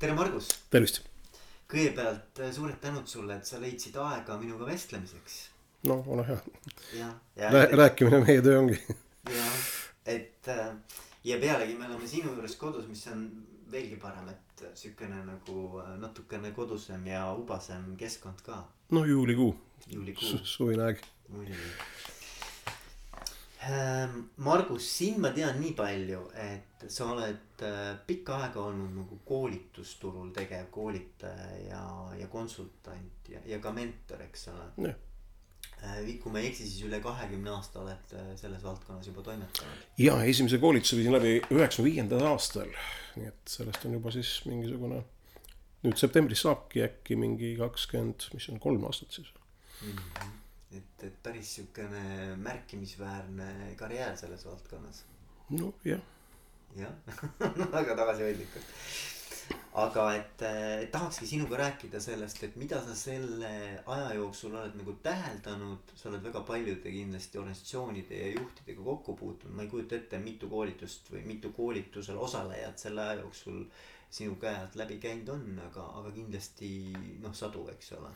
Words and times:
tere, 0.00 0.14
Margus. 0.16 0.48
tervist. 0.72 1.02
kõigepealt 1.70 2.40
äh, 2.40 2.52
suured 2.56 2.78
tänud 2.80 3.08
sulle, 3.08 3.36
et 3.36 3.46
sa 3.46 3.60
leidsid 3.60 3.98
aega 4.00 4.38
minuga 4.40 4.64
vestlemiseks. 4.70 5.36
no 5.90 5.98
ole 6.14 6.24
hea. 6.28 6.38
ja, 6.96 7.10
ja. 7.36 7.50
Rää, 7.52 7.66
rääkimine 7.82 8.22
meie 8.24 8.42
töö 8.46 8.58
ongi. 8.62 8.78
jah, 9.28 9.58
et 10.14 10.48
äh, 10.48 10.70
ja 11.24 11.36
pealegi 11.42 11.76
me 11.76 11.88
oleme 11.90 12.08
sinu 12.08 12.32
juures 12.32 12.56
kodus, 12.56 12.88
mis 12.88 13.04
on 13.12 13.26
veelgi 13.70 14.00
parem, 14.00 14.32
et 14.32 14.64
siukene 14.74 15.20
nagu 15.26 15.66
äh, 15.84 15.92
natukene 16.00 16.54
kodusem 16.56 17.04
ja 17.12 17.26
ubasem 17.36 17.92
keskkond 18.00 18.40
ka. 18.46 18.62
no 18.96 19.04
juulikuu. 19.04 19.52
juulikuu 19.86 20.32
Su. 20.32 20.40
suvine 20.56 20.88
aeg. 20.88 21.04
muidugi 21.28 22.19
Margus, 24.40 24.86
sind 24.88 25.20
ma 25.20 25.34
tean 25.36 25.58
nii 25.60 25.74
palju, 25.76 26.22
et 26.40 26.86
sa 26.88 27.10
oled 27.12 27.60
äh, 27.66 27.90
pikka 28.08 28.38
aega 28.46 28.62
olnud 28.70 28.94
nagu 29.02 29.18
koolitusturul 29.28 30.30
tegev 30.36 30.70
koolitaja 30.72 31.50
ja, 31.66 31.82
ja 32.16 32.30
konsultant 32.32 33.28
ja, 33.28 33.42
ja 33.44 33.60
ka 33.60 33.74
mentor, 33.76 34.24
eks 34.24 34.48
ole. 34.54 34.94
Äh, 35.84 36.00
kui 36.22 36.32
ma 36.32 36.40
ei 36.40 36.48
eksi, 36.48 36.64
siis 36.64 36.88
üle 36.88 37.02
kahekümne 37.04 37.52
aasta 37.52 37.82
oled 37.84 38.16
äh, 38.16 38.32
selles 38.40 38.64
valdkonnas 38.64 39.12
juba 39.12 39.26
toimetanud. 39.28 39.86
ja 40.00 40.16
esimese 40.24 40.60
koolituse 40.60 40.96
viisin 40.96 41.18
läbi 41.18 41.36
üheksakümne 41.52 41.90
viiendal 41.90 42.26
aastal, 42.32 42.72
nii 43.20 43.28
et 43.28 43.56
sellest 43.58 43.84
on 43.84 44.00
juba 44.00 44.16
siis 44.16 44.38
mingisugune. 44.48 45.04
nüüd 45.84 46.00
septembris 46.00 46.48
saabki 46.48 46.84
äkki 46.88 47.16
mingi 47.16 47.54
kakskümmend, 47.60 48.32
mis 48.32 48.48
on 48.52 48.60
kolm 48.60 48.88
aastat 48.88 49.20
siis 49.20 49.34
mm. 49.84 49.96
-hmm 49.96 50.36
et, 50.76 51.04
et 51.06 51.22
päris 51.22 51.54
siukene 51.58 52.36
märkimisväärne 52.36 53.74
karjäär 53.76 54.16
selles 54.16 54.46
valdkonnas. 54.46 55.04
nojah. 55.50 56.02
jah, 56.76 56.92
väga 57.72 57.96
tagasihoidlikult. 58.00 58.66
aga 59.82 60.04
et 60.14 60.42
eh, 60.46 60.88
tahakski 60.92 61.26
sinuga 61.26 61.56
rääkida 61.58 62.00
sellest, 62.00 62.42
et 62.46 62.56
mida 62.56 62.80
sa 62.86 62.94
selle 62.94 63.52
aja 63.86 64.12
jooksul 64.14 64.54
oled 64.54 64.76
nagu 64.78 64.94
täheldanud, 65.02 65.94
sa 65.96 66.08
oled 66.10 66.26
väga 66.26 66.42
paljude 66.46 66.90
kindlasti 66.90 67.38
organisatsioonide 67.38 68.20
ja 68.22 68.32
juhtidega 68.34 68.82
kokku 68.90 69.16
puutunud, 69.16 69.56
ma 69.56 69.66
ei 69.66 69.72
kujuta 69.72 69.98
ette, 69.98 70.18
mitu 70.22 70.50
koolitust 70.50 71.10
või 71.14 71.24
mitu 71.26 71.54
koolitusel 71.56 72.18
osalejat 72.18 72.78
selle 72.78 73.06
aja 73.06 73.22
jooksul 73.24 73.64
sinu 74.10 74.36
käe 74.42 74.54
alt 74.58 74.78
läbi 74.78 74.98
käinud 75.02 75.34
on, 75.34 75.50
aga, 75.66 75.86
aga 76.02 76.14
kindlasti 76.14 76.70
noh, 77.22 77.34
sadu, 77.34 77.66
eks 77.74 77.92
ole 77.98 78.14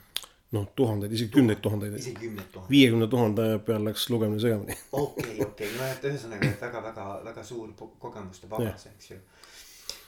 noh, 0.53 0.67
tuhandeid, 0.77 1.12
isegi 1.12 1.31
kümneid 1.34 1.61
tuhandeid. 1.62 1.97
isegi 1.98 2.20
kümneid 2.20 2.50
tuhandeid. 2.53 2.70
viiekümne 2.70 3.09
tuhande 3.11 3.47
peal 3.67 3.84
läks 3.89 4.09
lugemine 4.11 4.41
segamini. 4.41 4.77
okei, 5.05 5.39
okei, 5.47 5.70
no 5.78 5.89
et 5.89 6.06
ühesõnaga, 6.11 6.51
et 6.51 6.67
väga-väga, 6.67 7.06
väga 7.31 7.47
suur 7.47 7.73
kogemuste 7.78 8.51
pagas, 8.51 8.86
eks 8.92 9.11
ju. 9.11 9.19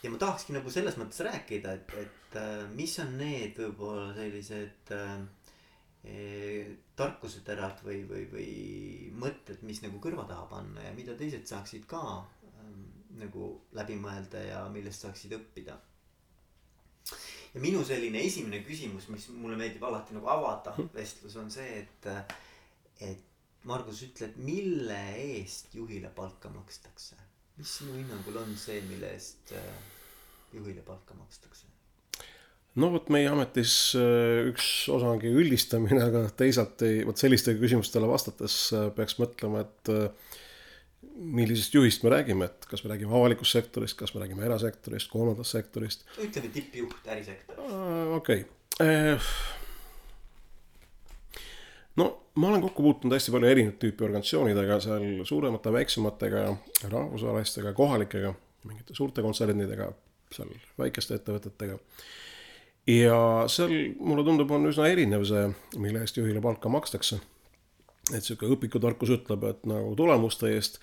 ja 0.03 0.13
ma 0.13 0.21
tahakski 0.21 0.55
nagu 0.55 0.73
selles 0.73 0.99
mõttes 1.01 1.23
rääkida, 1.27 1.73
et, 1.79 1.97
et 2.03 2.39
äh, 2.41 2.63
mis 2.77 2.95
on 3.03 3.17
need 3.19 3.59
võib-olla 3.63 4.13
sellised 4.17 4.93
äh, 4.95 5.17
eh, 6.13 6.71
tarkuseterad 6.99 7.83
või, 7.85 8.03
või, 8.09 8.25
või 8.31 8.51
mõtted, 9.25 9.63
mis 9.67 9.83
nagu 9.85 9.99
kõrva 10.03 10.27
taha 10.29 10.47
panna 10.51 10.87
ja 10.87 10.95
mida 10.97 11.17
teised 11.19 11.49
saaksid 11.49 11.89
ka 11.89 12.03
äh, 12.21 12.71
nagu 13.23 13.51
läbi 13.77 13.99
mõelda 13.99 14.45
ja 14.45 14.63
millest 14.71 15.03
saaksid 15.05 15.35
õppida 15.39 15.79
ja 17.57 17.63
minu 17.63 17.81
selline 17.85 18.21
esimene 18.27 18.61
küsimus, 18.65 19.07
mis 19.09 19.27
mulle 19.33 19.57
meeldib 19.57 19.83
alati 19.87 20.15
nagu 20.17 20.29
avada 20.29 20.75
vestlus 20.97 21.37
on 21.41 21.49
see, 21.53 21.81
et, 21.81 22.11
et 23.01 23.23
Margus, 23.67 23.99
ütle, 24.05 24.29
et 24.29 24.37
mille 24.39 24.97
eest 25.19 25.73
juhile 25.75 26.11
palka 26.15 26.51
makstakse? 26.53 27.17
mis 27.57 27.71
sinu 27.79 27.95
hinnangul 27.97 28.35
on 28.37 28.51
see, 28.59 28.77
mille 28.85 29.09
eest 29.15 29.49
äh, 29.57 29.79
juhile 30.53 30.83
palka 30.85 31.17
makstakse? 31.17 31.65
no 32.77 32.91
vot 32.93 33.09
meie 33.13 33.27
ametis 33.31 33.73
äh, 33.97 34.45
üks 34.51 34.69
osa 34.93 35.09
ongi 35.15 35.33
üldistamine, 35.33 36.03
aga 36.05 36.27
teisalt 36.37 36.85
ei, 36.85 37.01
vot 37.07 37.17
sellistele 37.17 37.57
küsimustele 37.59 38.07
vastates 38.07 38.59
äh, 38.77 38.91
peaks 38.95 39.17
mõtlema, 39.23 39.65
et 39.65 39.93
millisest 41.17 41.73
juhist 41.73 42.03
me 42.03 42.09
räägime, 42.09 42.45
et 42.45 42.65
kas 42.69 42.83
me 42.83 42.91
räägime 42.93 43.15
avalikust 43.17 43.51
sektorist, 43.51 43.97
kas 43.97 44.13
me 44.13 44.21
räägime 44.21 44.45
erasektorist, 44.45 45.09
kolmandast 45.11 45.51
sektorist. 45.51 46.05
ütleme 46.17 46.49
tippjuht 46.53 47.07
ärisektoris. 47.07 47.63
okei 48.15 48.41
okay., 48.41 48.87
eh, 48.87 49.29
no 51.95 52.09
ma 52.35 52.49
olen 52.49 52.61
kokku 52.61 52.83
puutunud 52.83 53.15
hästi 53.15 53.33
palju 53.33 53.49
erinevat 53.49 53.79
tüüpi 53.81 54.05
organisatsioonidega, 54.05 54.79
seal 54.79 55.07
suuremate, 55.25 55.73
väiksematega, 55.73 56.43
rahvusvahelistega, 56.89 57.73
kohalikega, 57.73 58.33
mingite 58.69 58.97
suurte 58.97 59.25
kontsernidega, 59.25 59.89
seal 60.33 60.53
väikeste 60.79 61.17
ettevõtetega. 61.17 61.79
ja 62.87 63.17
seal 63.49 63.73
mulle 63.99 64.25
tundub, 64.25 64.51
on 64.51 64.69
üsna 64.69 64.89
erinev 64.89 65.25
see, 65.29 65.49
mille 65.77 66.05
eest 66.05 66.21
juhile 66.21 66.41
palka 66.41 66.69
makstakse 66.69 67.19
et 68.15 68.23
sihuke 68.23 68.49
õpikutarkus 68.53 69.11
ütleb, 69.17 69.45
et 69.49 69.67
nagu 69.69 69.93
tulemuste 69.99 70.51
eest. 70.55 70.79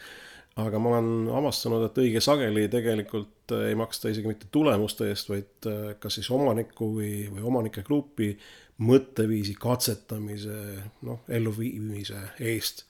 aga 0.55 0.79
ma 0.79 0.93
olen 0.93 1.31
avastanud, 1.35 1.83
et 1.83 1.97
õige 1.99 2.21
sageli 2.23 2.69
tegelikult 2.71 3.51
äh, 3.57 3.71
ei 3.73 3.75
maksta 3.75 4.12
isegi 4.12 4.31
mitte 4.31 4.47
tulemuste 4.55 5.09
eest, 5.11 5.31
vaid 5.33 5.67
äh, 5.67 5.97
kas 5.99 6.21
siis 6.21 6.31
omaniku 6.31 6.93
või, 6.95 7.25
või 7.33 7.43
omanike 7.43 7.83
grupi 7.83 8.37
mõtteviisi 8.85 9.57
katsetamise, 9.59 10.61
noh, 11.07 11.25
elluviimise 11.29 12.21
eest. 12.53 12.85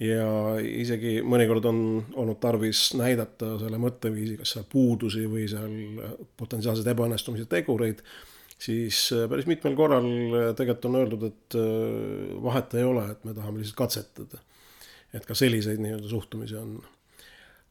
ja 0.00 0.56
isegi 0.64 1.18
mõnikord 1.20 1.68
on 1.68 1.80
olnud 2.16 2.40
tarvis 2.40 2.94
näidata 2.96 3.58
selle 3.60 3.80
mõtteviisi, 3.80 4.38
kas 4.40 4.56
seal 4.56 4.64
puudusi 4.72 5.26
või 5.28 5.44
seal 5.48 5.74
potentsiaalseid 6.40 6.88
ebaõnnestumise 6.94 7.44
tegureid 7.44 8.00
siis 8.60 9.08
äh, 9.16 9.26
päris 9.30 9.48
mitmel 9.48 9.76
korral 9.78 10.06
äh, 10.06 10.46
tegelikult 10.56 10.88
on 10.90 11.00
öeldud, 11.00 11.26
et 11.30 11.58
äh, 11.58 12.42
vahet 12.44 12.74
ei 12.78 12.86
ole, 12.86 13.06
et 13.12 13.24
me 13.24 13.34
tahame 13.36 13.60
lihtsalt 13.60 13.78
katsetada. 13.84 14.42
et 15.14 15.24
ka 15.26 15.34
selliseid 15.34 15.80
nii-öelda 15.82 16.08
suhtumisi 16.08 16.54
on. 16.56 16.76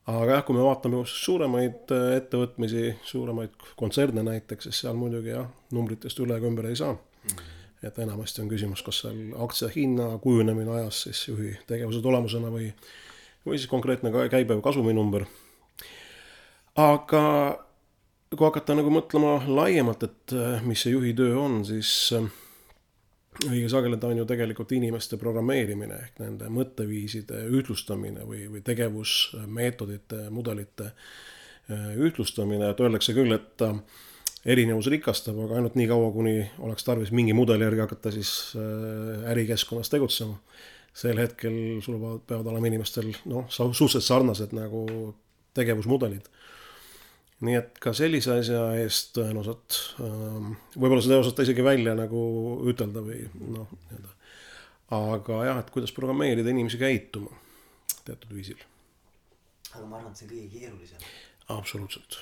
aga 0.09 0.33
jah, 0.33 0.41
kui 0.45 0.57
me 0.57 0.65
vaatame 0.65 1.03
suuremaid 1.07 1.93
ettevõtmisi, 2.17 2.97
suuremaid 3.07 3.53
kontserne 3.79 4.25
näiteks, 4.25 4.67
siis 4.67 4.81
seal 4.83 4.97
muidugi 4.99 5.31
jah, 5.31 5.47
numbritest 5.71 6.19
üle 6.19 6.35
ega 6.37 6.49
ümber 6.49 6.67
ei 6.71 6.75
saa. 6.75 6.97
-hmm 6.97 7.55
et 7.83 7.99
enamasti 7.99 8.41
on 8.41 8.49
küsimus, 8.51 8.81
kas 8.83 8.97
seal 9.05 9.19
aktsia 9.39 9.69
hinna 9.71 10.17
kujunemine 10.19 10.71
ajas 10.71 11.01
siis 11.05 11.21
juhi 11.27 11.53
tegevuse 11.67 12.01
tulemusena 12.03 12.51
või, 12.51 12.73
või 13.45 13.55
siis 13.55 13.69
konkreetne 13.71 14.11
käibe 14.11 14.57
või 14.57 14.65
kasuminumber. 14.65 15.25
aga 16.75 17.23
kui 18.29 18.45
hakata 18.45 18.75
nagu 18.77 18.91
mõtlema 18.93 19.39
laiemalt, 19.47 20.05
et 20.05 20.35
äh, 20.37 20.61
mis 20.65 20.83
see 20.85 20.93
juhi 20.93 21.15
töö 21.17 21.33
on, 21.41 21.63
siis 21.65 21.91
äh, 22.17 22.27
õige 23.47 23.69
sageli 23.71 23.97
ta 23.97 24.11
on 24.11 24.21
ju 24.21 24.27
tegelikult 24.29 24.73
inimeste 24.77 25.17
programmeerimine 25.21 25.97
ehk 26.05 26.21
nende 26.21 26.49
mõtteviiside 26.53 27.47
ühtlustamine 27.57 28.27
või, 28.29 28.43
või 28.51 28.61
tegevusmeetodite, 28.65 30.27
mudelite 30.35 30.91
äh, 30.91 31.95
ühtlustamine, 31.97 32.69
et 32.69 32.83
öeldakse 32.85 33.17
küll, 33.17 33.33
et 33.33 33.65
erinevus 34.45 34.91
rikastab, 34.93 35.39
aga 35.47 35.57
ainult 35.57 35.75
nii 35.79 35.89
kaua, 35.89 36.11
kuni 36.13 36.35
oleks 36.63 36.85
tarvis 36.85 37.09
mingi 37.11 37.33
mudeli 37.35 37.65
järgi 37.65 37.81
hakata 37.83 38.11
siis 38.13 38.29
ärikeskkonnas 39.27 39.91
tegutsema. 39.91 40.37
sel 40.99 41.19
hetkel 41.19 41.81
sul 41.83 41.99
peavad 42.27 42.47
olema 42.47 42.67
inimestel 42.67 43.11
noh, 43.29 43.49
suhteliselt 43.51 44.03
sarnased 44.03 44.55
nagu 44.55 44.85
tegevusmudelid 45.53 46.29
nii 47.45 47.55
et 47.55 47.77
ka 47.79 47.93
sellise 47.95 48.33
asja 48.41 48.61
eest 48.81 49.13
tõenäoliselt, 49.15 49.77
ähm, 50.03 50.55
võib-olla 50.75 51.03
seda 51.03 51.17
ei 51.17 51.23
osata 51.23 51.45
isegi 51.45 51.63
välja 51.63 51.93
nagu 51.95 52.21
ütelda 52.67 53.03
või 53.05 53.21
noh, 53.39 53.69
nii-öelda. 53.89 54.15
aga 54.97 55.43
jah, 55.47 55.61
et 55.61 55.69
kuidas 55.71 55.93
programmeerida 55.95 56.51
inimesi 56.51 56.81
käituma 56.81 57.31
teatud 58.03 58.33
viisil. 58.35 58.59
aga 59.71 59.85
ma 59.85 59.99
arvan, 59.99 60.11
et 60.11 60.19
see 60.19 60.27
on 60.27 60.33
kõige 60.33 60.49
keerulisem. 60.57 61.05
absoluutselt. 61.55 62.19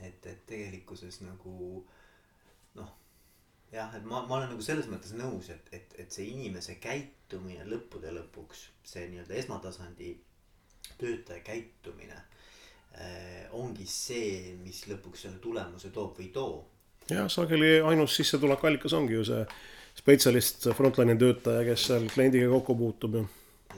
et, 0.00 0.26
et 0.26 0.42
tegelikkuses 0.50 1.20
nagu 1.22 1.84
noh, 2.80 2.90
jah, 3.72 3.94
et 3.94 4.04
ma, 4.04 4.24
ma 4.26 4.40
olen 4.40 4.50
nagu 4.54 4.64
selles 4.64 4.90
mõttes 4.90 5.14
nõus, 5.18 5.52
et, 5.54 5.70
et, 5.72 5.94
et 6.02 6.18
see 6.18 6.26
inimese 6.32 6.80
käitumine 6.82 7.66
lõppude 7.68 8.10
lõpuks, 8.16 8.66
see 8.82 9.06
nii-öelda 9.12 9.38
esmatasandi 9.38 10.16
töötaja 10.98 11.44
käitumine 11.46 12.18
ongi 13.58 13.86
see, 13.88 14.54
mis 14.62 14.82
lõpuks 14.90 15.26
selle 15.26 15.40
tulemuse 15.42 15.90
toob 15.94 16.18
või 16.18 16.28
ei 16.28 16.32
too. 16.34 16.52
jah, 17.10 17.28
sageli 17.32 17.78
ainus 17.80 18.16
sissetulekuallikas 18.18 18.94
ongi 18.98 19.16
ju 19.16 19.24
see 19.28 19.42
spetsialist, 19.98 20.68
frontline'i 20.78 21.18
töötaja, 21.18 21.64
kes 21.66 21.88
seal 21.90 22.08
kliendiga 22.12 22.50
kokku 22.52 22.76
puutub 22.78 23.18
ju. 23.18 23.24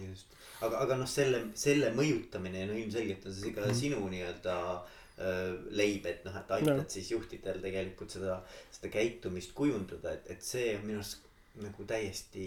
just, 0.02 0.34
aga, 0.60 0.82
aga 0.84 0.98
noh, 1.00 1.08
selle, 1.08 1.44
selle 1.58 1.92
mõjutamine, 1.96 2.66
no 2.68 2.76
ilmselgelt 2.78 3.28
on 3.28 3.36
see 3.36 3.54
ka 3.56 3.64
mm. 3.66 3.78
sinu 3.78 4.02
nii-öelda 4.12 4.56
äh, 4.74 5.40
leib, 5.80 6.06
et 6.10 6.26
noh, 6.28 6.36
et 6.42 6.54
aitad 6.58 6.82
no. 6.82 6.88
siis 6.92 7.10
juhtidel 7.14 7.62
tegelikult 7.64 8.12
seda, 8.16 8.40
seda 8.74 8.92
käitumist 8.92 9.54
kujundada, 9.56 10.16
et, 10.18 10.28
et 10.36 10.44
see 10.44 10.74
on 10.76 10.86
minu 10.86 11.02
arust 11.02 11.26
nagu 11.60 11.86
täiesti 11.88 12.44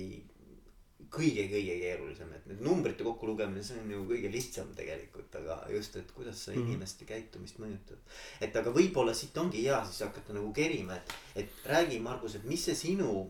kõige-kõige 1.13 1.75
keerulisem, 1.81 2.31
et 2.33 2.45
need 2.50 2.62
numbrite 2.65 3.04
kokkulugemine, 3.06 3.62
see 3.63 3.77
on 3.80 3.92
ju 3.94 4.00
kõige 4.10 4.31
lihtsam 4.33 4.71
tegelikult, 4.75 5.36
aga 5.39 5.60
just, 5.69 5.95
et 6.00 6.10
kuidas 6.15 6.39
sa 6.45 6.51
Mhm. 6.51 6.62
inimeste 6.68 7.06
käitumist 7.06 7.60
mõjutad. 7.62 7.98
et 8.42 8.56
aga 8.56 8.71
võib-olla 8.71 9.13
siit 9.13 9.38
ongi 9.38 9.63
hea 9.63 9.83
siis 9.86 10.00
hakata 10.07 10.33
nagu 10.33 10.51
kerima, 10.54 10.95
et, 10.95 11.13
et 11.36 11.50
räägi, 11.65 12.00
Margus, 12.01 12.36
et 12.36 12.44
mis 12.44 12.63
see 12.65 12.75
sinu 12.75 13.30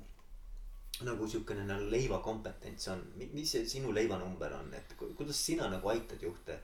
nagu 1.03 1.27
siukene 1.27 1.65
nagu 1.67 1.89
leivakompetents 1.91 2.87
on, 2.93 3.01
mis 3.33 3.51
see 3.51 3.65
sinu 3.67 3.91
leivanumber 3.93 4.53
on, 4.53 4.73
et 4.73 4.93
ku- 4.97 5.13
kuidas 5.17 5.35
sina 5.45 5.67
nagu 5.69 5.89
aitad 5.89 6.21
juhte. 6.21 6.59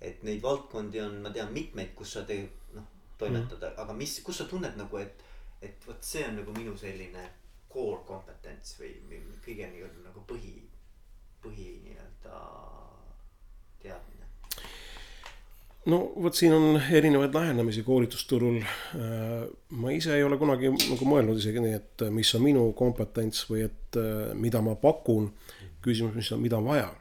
et 0.00 0.22
neid 0.26 0.40
valdkondi 0.42 0.98
on, 1.00 1.20
ma 1.22 1.30
tean 1.30 1.52
mitmeid, 1.54 1.92
kus 1.94 2.12
sa 2.12 2.24
teed, 2.26 2.48
noh, 2.74 2.82
toimetad 3.18 3.60
mm, 3.60 3.76
aga 3.78 3.92
mis, 3.94 4.16
kus 4.26 4.38
sa 4.38 4.44
tunned 4.50 4.74
nagu, 4.76 4.96
et, 4.98 5.20
et 5.62 5.84
vot 5.86 6.02
see 6.02 6.24
on 6.26 6.34
nagu 6.40 6.52
minu 6.56 6.72
selline 6.76 7.22
core 7.72 8.02
kompetents 8.06 8.76
või, 8.80 8.92
kõige 9.44 9.68
nii-öelda 9.72 10.06
nagu 10.06 10.22
põhi, 10.28 10.54
põhi 11.42 11.68
nii-öelda 11.84 12.40
teadmine. 13.82 14.28
no 15.86 15.98
vot, 16.22 16.36
siin 16.36 16.54
on 16.54 16.80
erinevaid 16.80 17.34
lähenemisi 17.34 17.82
koolitusturul. 17.82 18.60
ma 19.70 19.92
ise 19.92 20.16
ei 20.16 20.24
ole 20.24 20.38
kunagi 20.38 20.72
nagu 20.72 21.08
mõelnud 21.08 21.40
isegi 21.40 21.62
nii, 21.64 21.76
et 21.78 22.06
mis 22.10 22.34
on 22.38 22.44
minu 22.44 22.66
kompetents 22.78 23.46
või 23.50 23.66
et 23.68 24.00
äh, 24.00 24.34
mida 24.34 24.62
ma 24.62 24.74
pakun. 24.74 25.32
küsimus, 25.82 26.14
mis 26.14 26.32
on, 26.32 26.40
mida 26.40 26.58
on 26.58 26.68
vaja. 26.70 26.92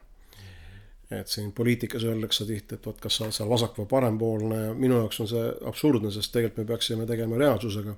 et 1.11 1.27
siin 1.27 1.51
poliitikas 1.51 2.03
öeldakse 2.07 2.45
tihti, 2.47 2.75
et 2.75 2.85
vot, 2.85 2.97
kas 3.01 3.17
sa 3.17 3.25
oled 3.25 3.35
seal 3.35 3.49
vasak 3.49 3.77
või 3.77 3.85
parempoolne. 3.91 4.73
minu 4.73 5.03
jaoks 5.03 5.19
on 5.19 5.27
see 5.27 5.51
absurdne, 5.67 6.11
sest 6.11 6.31
tegelikult 6.31 6.63
me 6.63 6.73
peaksime 6.73 7.05
tegema 7.05 7.37
reaalsusega. 7.37 7.95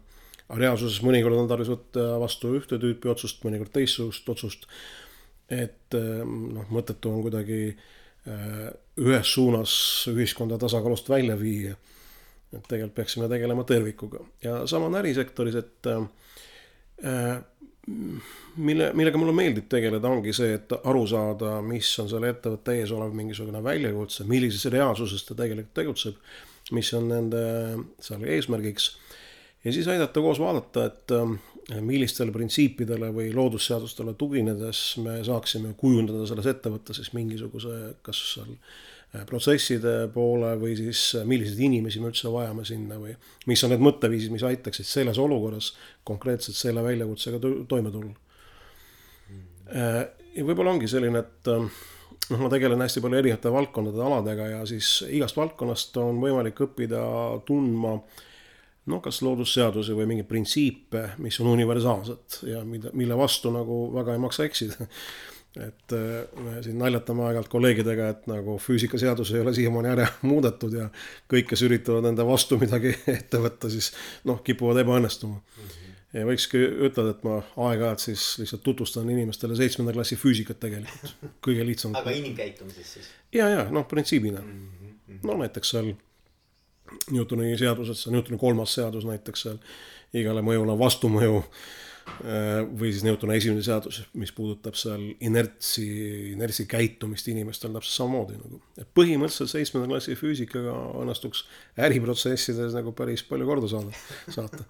Aga 0.49 0.59
reaalsuses 0.59 1.01
mõnikord 1.05 1.37
on 1.39 1.49
tarvis 1.49 1.71
võtta 1.71 2.07
vastu 2.21 2.53
ühte 2.57 2.79
tüüpi 2.81 3.11
otsust, 3.11 3.43
mõnikord 3.45 3.73
teistsugust 3.75 4.29
otsust. 4.29 4.67
et 5.49 5.95
äh, 5.97 6.23
noh, 6.25 6.67
mõttetu 6.71 7.11
on 7.11 7.21
kuidagi 7.25 7.61
äh, 7.73 8.69
ühes 8.97 9.33
suunas 9.33 9.73
ühiskonda 10.11 10.57
tasakaalust 10.57 11.09
välja 11.09 11.39
viia. 11.39 11.75
et 12.53 12.67
tegelikult 12.67 12.95
peaksime 12.95 13.29
tegelema 13.29 13.63
tervikuga 13.63 14.19
ja 14.43 14.67
sama 14.67 14.85
on 14.85 14.99
ärisektoris, 15.01 15.55
et 15.55 15.89
äh, 15.89 17.41
mille, 18.55 18.89
millega 18.95 19.19
mulle 19.19 19.33
meeldib 19.35 19.67
tegeleda, 19.71 20.09
ongi 20.09 20.33
see, 20.35 20.55
et 20.57 20.71
aru 20.77 21.03
saada, 21.09 21.57
mis 21.65 21.89
on 21.99 22.09
selle 22.11 22.31
ettevõtte 22.33 22.77
ees 22.79 22.93
olev 22.95 23.15
mingisugune 23.17 23.63
väljakutse, 23.63 24.27
millises 24.29 24.65
reaalsuses 24.71 25.25
ta 25.27 25.37
tegelikult 25.39 25.75
tegutseb, 25.79 26.19
mis 26.75 26.93
on 26.95 27.09
nende 27.11 27.43
seal 28.03 28.23
eesmärgiks. 28.35 28.93
Ja 29.63 29.73
siis 29.73 29.87
aidata 29.87 30.21
koos 30.21 30.39
vaadata, 30.39 30.85
et 30.85 31.13
äh, 31.15 31.81
millistele 31.81 32.31
printsiipidele 32.35 33.11
või 33.15 33.29
loodusseadustele 33.35 34.13
tuginedes 34.19 34.81
me 35.03 35.21
saaksime 35.23 35.73
kujundada 35.79 36.25
selles 36.27 36.49
ettevõttes 36.51 36.99
siis 36.99 37.13
mingisuguse, 37.15 37.77
kas 38.03 38.19
seal 38.33 38.49
äh, 38.51 39.23
protsesside 39.29 40.09
poole 40.13 40.55
või 40.59 40.75
siis 40.79 41.05
äh, 41.19 41.27
milliseid 41.29 41.61
inimesi 41.69 42.01
me 42.03 42.11
üldse 42.11 42.31
vajame 42.33 42.65
sinna 42.67 42.99
või 42.99 43.15
mis 43.47 43.63
on 43.63 43.73
need 43.73 43.85
mõtteviisid, 43.85 44.33
mis 44.35 44.45
aitaksid 44.47 44.89
selles 44.89 45.21
olukorras 45.21 45.71
konkreetselt 46.03 46.59
selle 46.59 46.83
väljakutsega 46.83 47.39
to- 47.39 47.63
toime 47.69 47.93
tulla. 47.93 48.13
Äh, 49.73 50.03
ja 50.35 50.45
võib-olla 50.45 50.75
ongi 50.75 50.89
selline, 50.91 51.23
et 51.23 51.51
äh, 51.53 51.81
noh, 52.33 52.43
ma 52.43 52.51
tegelen 52.51 52.83
hästi 52.83 53.01
palju 53.03 53.21
erinevate 53.21 53.51
valdkondade 53.53 54.03
aladega 54.03 54.49
ja 54.57 54.61
siis 54.69 54.97
igast 55.07 55.39
valdkonnast 55.39 55.97
on 56.03 56.19
võimalik 56.23 56.59
õppida 56.67 57.01
tundma 57.47 57.95
noh, 58.91 59.01
kas 59.03 59.21
loodusseadusi 59.23 59.95
või 59.97 60.07
mingeid 60.09 60.27
printsiipe, 60.29 61.03
mis 61.23 61.39
on 61.43 61.53
universaalsed 61.53 62.41
ja 62.49 62.63
mida, 62.67 62.91
mille 62.97 63.17
vastu 63.17 63.51
nagu 63.53 63.85
väga 63.93 64.15
ei 64.15 64.23
maksa 64.23 64.47
eksida. 64.47 64.87
et 65.53 65.93
äh, 65.93 66.41
me 66.41 66.63
siin 66.65 66.79
naljatame 66.81 67.27
aeg-ajalt 67.27 67.49
kolleegidega, 67.53 68.09
et 68.09 68.27
nagu 68.27 68.57
füüsikaseadus 68.57 69.35
ei 69.35 69.43
ole 69.43 69.53
siiamaani 69.53 69.91
ära 69.93 70.07
muudetud 70.31 70.73
ja 70.73 70.89
kõik, 71.29 71.51
kes 71.53 71.61
üritavad 71.67 72.09
enda 72.09 72.25
vastu 72.25 72.57
midagi 72.61 72.95
ette 73.17 73.41
võtta, 73.41 73.69
siis 73.69 73.93
noh, 74.25 74.41
kipuvad 74.43 74.81
ebaõnnestuma 74.83 75.37
mm. 75.37 75.63
-hmm 75.63 75.83
ja 76.13 76.27
võikski 76.27 76.59
ütelda, 76.87 77.15
et 77.15 77.23
ma 77.25 77.39
aeg-ajalt 77.67 78.03
siis 78.03 78.23
lihtsalt 78.37 78.61
tutvustan 78.65 79.09
inimestele 79.09 79.55
seitsmenda 79.57 79.95
klassi 79.95 80.17
füüsikat 80.19 80.59
tegelikult, 80.61 81.15
kõige 81.41 81.65
lihtsam. 81.65 81.95
aga 81.99 82.13
inimkäitumises 82.13 82.91
siis? 82.97 83.11
ja, 83.33 83.49
ja 83.49 83.63
noh, 83.73 83.87
printsiibina 83.89 84.41
mm. 84.41 84.67
-hmm. 85.09 85.23
no 85.25 85.37
näiteks 85.41 85.73
seal 85.73 85.93
Newtoni 87.13 87.53
seadused, 87.59 87.99
see 87.99 88.13
Newtoni 88.13 88.39
kolmas 88.41 88.75
seadus 88.77 89.07
näiteks 89.07 89.47
seal 89.47 89.63
igale 90.13 90.43
mõjule 90.45 90.75
on 90.75 90.79
vastumõju. 90.79 91.41
või 92.79 92.89
siis 92.91 93.05
Newtoni 93.07 93.37
esimene 93.37 93.61
seadus, 93.63 94.01
mis 94.19 94.33
puudutab 94.35 94.75
seal 94.75 95.05
inertsi, 95.23 95.85
inertsi 96.33 96.65
käitumist 96.67 97.29
inimestel 97.31 97.71
täpselt 97.71 97.95
samamoodi 97.95 98.35
nagu. 98.41 98.59
et 98.77 98.89
põhimõtteliselt 98.99 99.53
seitsmenda 99.53 99.87
klassi 99.87 100.17
füüsikaga 100.19 100.73
õnnestuks 100.99 101.45
äriprotsessides 101.79 102.75
nagu 102.75 102.91
päris 102.91 103.23
palju 103.23 103.47
korda 103.47 103.71
saada, 103.71 103.95
saata 104.35 104.67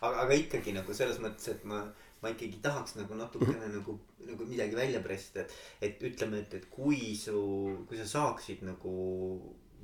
aga, 0.00 0.24
aga 0.24 0.36
ikkagi 0.38 0.74
nagu 0.76 0.94
selles 0.96 1.18
mõttes, 1.22 1.48
et 1.52 1.64
ma, 1.68 1.82
ma 2.22 2.32
ikkagi 2.32 2.60
tahaks 2.64 2.96
nagu 2.98 3.16
natukene 3.18 3.56
mm 3.56 3.62
-hmm. 3.62 3.78
nagu, 3.78 3.98
nagu 4.30 4.46
midagi 4.46 4.76
välja 4.76 5.00
pressida, 5.02 5.46
et, 5.46 5.54
et 5.80 6.02
ütleme, 6.12 6.42
et, 6.44 6.54
et 6.54 6.68
kui 6.70 7.14
su, 7.16 7.40
kui 7.88 7.98
sa 7.98 8.06
saaksid 8.06 8.62
nagu 8.66 8.94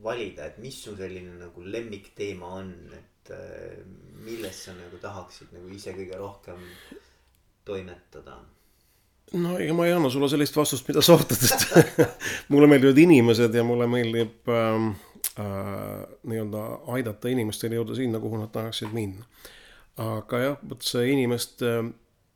valida, 0.04 0.48
et 0.48 0.58
mis 0.62 0.76
su 0.84 0.94
selline 0.98 1.38
nagu 1.40 1.64
lemmikteema 1.64 2.50
on, 2.60 2.72
et 2.96 3.32
äh, 3.34 3.78
milles 4.24 4.64
sa 4.66 4.74
nagu 4.76 5.00
tahaksid 5.02 5.54
nagu 5.56 5.70
ise 5.74 5.94
kõige 5.96 6.18
rohkem 6.20 6.60
toimetada? 7.64 8.38
no 9.40 9.56
ega 9.58 9.74
ma 9.74 9.88
ei 9.88 9.94
anna 9.96 10.10
sulle 10.12 10.28
sellist 10.30 10.56
vastust, 10.56 10.86
mida 10.88 11.02
sa 11.02 11.16
ootad, 11.16 11.40
et 11.48 12.04
mulle 12.52 12.68
meeldivad 12.70 13.00
inimesed 13.06 13.56
ja 13.56 13.64
mulle 13.66 13.88
meeldib 13.90 14.52
äh, 14.52 14.86
äh, 15.40 15.98
nii-öelda 16.22 16.64
aidata 16.96 17.32
inimestel 17.32 17.74
jõuda 17.78 17.96
sinna, 17.98 18.20
kuhu 18.22 18.40
nad 18.42 18.52
tahaksid 18.54 18.92
minna 18.94 19.26
aga 20.00 20.40
jah, 20.42 20.56
vot 20.68 20.82
see 20.82 21.10
inimeste 21.12 21.76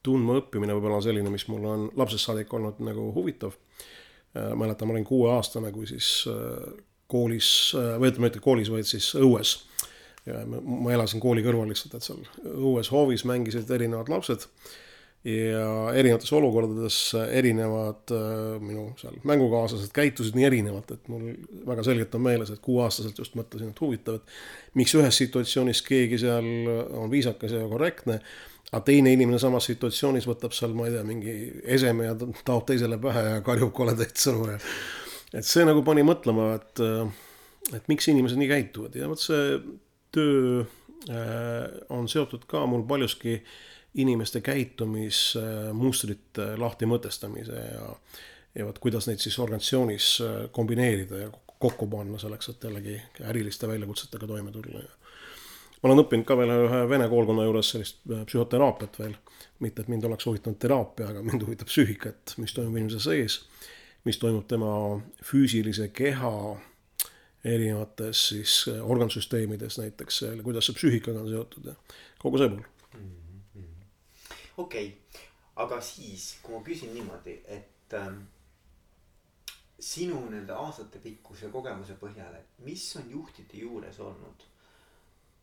tundmaõppimine 0.06 0.74
võib-olla 0.76 1.00
on 1.00 1.04
selline, 1.04 1.30
mis 1.32 1.46
mul 1.50 1.64
on 1.66 1.86
lapsest 1.98 2.28
saadik 2.28 2.52
olnud 2.54 2.78
nagu 2.86 3.08
huvitav. 3.14 3.56
mäletan, 4.54 4.86
ma 4.86 4.94
olin 4.94 5.04
kuueaastane, 5.04 5.72
kui 5.72 5.86
siis 5.86 6.28
koolis, 7.10 7.52
või 7.74 8.10
ütleme, 8.10 8.28
mitte 8.28 8.42
koolis, 8.44 8.72
vaid 8.72 8.88
siis 8.88 9.12
õues. 9.18 9.56
ja 10.28 10.42
ma, 10.46 10.60
ma 10.60 10.92
elasin 10.92 11.22
kooli 11.22 11.44
kõrval 11.44 11.70
lihtsalt, 11.70 11.96
et 11.96 12.04
seal 12.04 12.20
õues 12.52 12.92
hoovis 12.92 13.24
mängisid 13.28 13.70
erinevad 13.70 14.10
lapsed. 14.12 14.48
ja 15.28 15.64
erinevates 15.98 16.30
olukordades 16.32 16.98
erinevad 17.34 18.12
minu 18.62 18.84
seal 19.00 19.16
mängukaaslased 19.26 19.90
käitusid 19.92 20.36
nii 20.38 20.46
erinevalt, 20.46 20.92
et 20.94 21.08
mul 21.10 21.32
väga 21.66 21.82
selgelt 21.88 22.14
on 22.14 22.22
meeles, 22.22 22.52
et 22.54 22.62
kuueaastaselt 22.62 23.18
just 23.18 23.34
mõtlesin, 23.36 23.72
et 23.72 23.80
huvitav, 23.82 24.20
et 24.20 24.78
miks 24.78 24.94
ühes 24.94 25.18
situatsioonis 25.24 25.82
keegi 25.88 26.20
seal 26.22 26.46
on 27.02 27.10
viisakas 27.10 27.56
ja 27.56 27.66
korrektne, 27.68 28.20
aga 28.70 28.84
teine 28.84 29.12
inimene 29.16 29.40
samas 29.42 29.66
situatsioonis 29.68 30.28
võtab 30.28 30.54
seal, 30.56 30.76
ma 30.76 30.86
ei 30.86 30.94
tea, 30.94 31.04
mingi 31.08 31.34
eseme 31.76 32.08
ja 32.08 32.14
taob 32.44 32.66
teisele 32.68 33.00
pähe 33.00 33.24
ja 33.30 33.44
karjub 33.44 33.72
koledaid 33.76 34.16
sõnu 34.20 34.50
ja 34.52 34.58
et 35.34 35.46
see 35.46 35.64
nagu 35.68 35.82
pani 35.86 36.02
mõtlema, 36.06 36.44
et, 36.56 36.80
et 37.76 37.84
miks 37.90 38.08
inimesed 38.08 38.38
nii 38.40 38.50
käituvad. 38.50 38.92
Ja 38.96 39.08
vot 39.10 39.20
see 39.22 39.58
töö 40.14 40.64
on 41.94 42.08
seotud 42.10 42.42
ka 42.50 42.66
mul 42.66 42.82
paljuski 42.88 43.34
inimeste 43.98 44.40
käitumismustrite 44.44 46.44
lahti 46.60 46.86
mõtestamise 46.90 47.58
ja 47.72 47.84
ja 48.58 48.64
vot 48.66 48.78
kuidas 48.82 49.06
neid 49.06 49.20
siis 49.22 49.38
organisatsioonis 49.38 50.06
kombineerida 50.52 51.16
ja 51.20 51.28
kokku 51.58 51.86
panna 51.90 52.18
selleks, 52.18 52.48
et 52.48 52.64
jällegi 52.64 52.96
äriliste 53.28 53.68
väljakutsetega 53.68 54.26
toime 54.26 54.52
tulla. 54.54 54.82
Ja 54.82 54.92
ma 55.82 55.90
olen 55.90 56.02
õppinud 56.04 56.26
ka 56.26 56.36
veel 56.38 56.52
ühe 56.54 56.82
vene 56.90 57.08
koolkonna 57.10 57.46
juures 57.46 57.72
sellist 57.74 58.00
psühhoteraapiat 58.08 58.98
veel. 58.98 59.16
mitte, 59.58 59.82
et 59.82 59.88
mind 59.88 60.04
oleks 60.06 60.26
huvitanud 60.26 60.58
teraapia, 60.62 61.08
aga 61.10 61.22
mind 61.22 61.42
huvitab 61.42 61.66
psüühika, 61.66 62.08
et 62.08 62.34
mis 62.38 62.52
toimub 62.54 62.76
inimese 62.78 63.00
sees, 63.02 63.40
mis 64.08 64.18
toimub 64.18 64.46
tema 64.48 64.72
füüsilise 65.24 65.90
keha 65.92 66.32
erinevates 67.44 68.22
siis 68.32 68.54
organsüsteemides 68.68 69.78
näiteks, 69.78 70.22
kuidas 70.42 70.68
see 70.68 70.78
psüühikaga 70.78 71.22
on 71.22 71.30
seotud 71.30 71.68
ja 71.70 71.76
kogu 72.22 72.40
see 72.40 72.48
pool. 72.54 72.64
okei, 74.64 74.88
aga 75.56 75.80
siis, 75.84 76.32
kui 76.42 76.56
ma 76.56 76.64
küsin 76.66 76.94
niimoodi, 76.96 77.36
et 77.46 77.94
ähm, 78.00 78.24
sinu 79.78 80.24
nende 80.32 80.56
aastatepikkuse 80.56 81.52
kogemuse 81.54 81.94
põhjal, 82.00 82.34
et 82.40 82.64
mis 82.66 82.84
on 82.98 83.10
juhtide 83.12 83.60
juures 83.62 84.00
olnud 84.02 84.48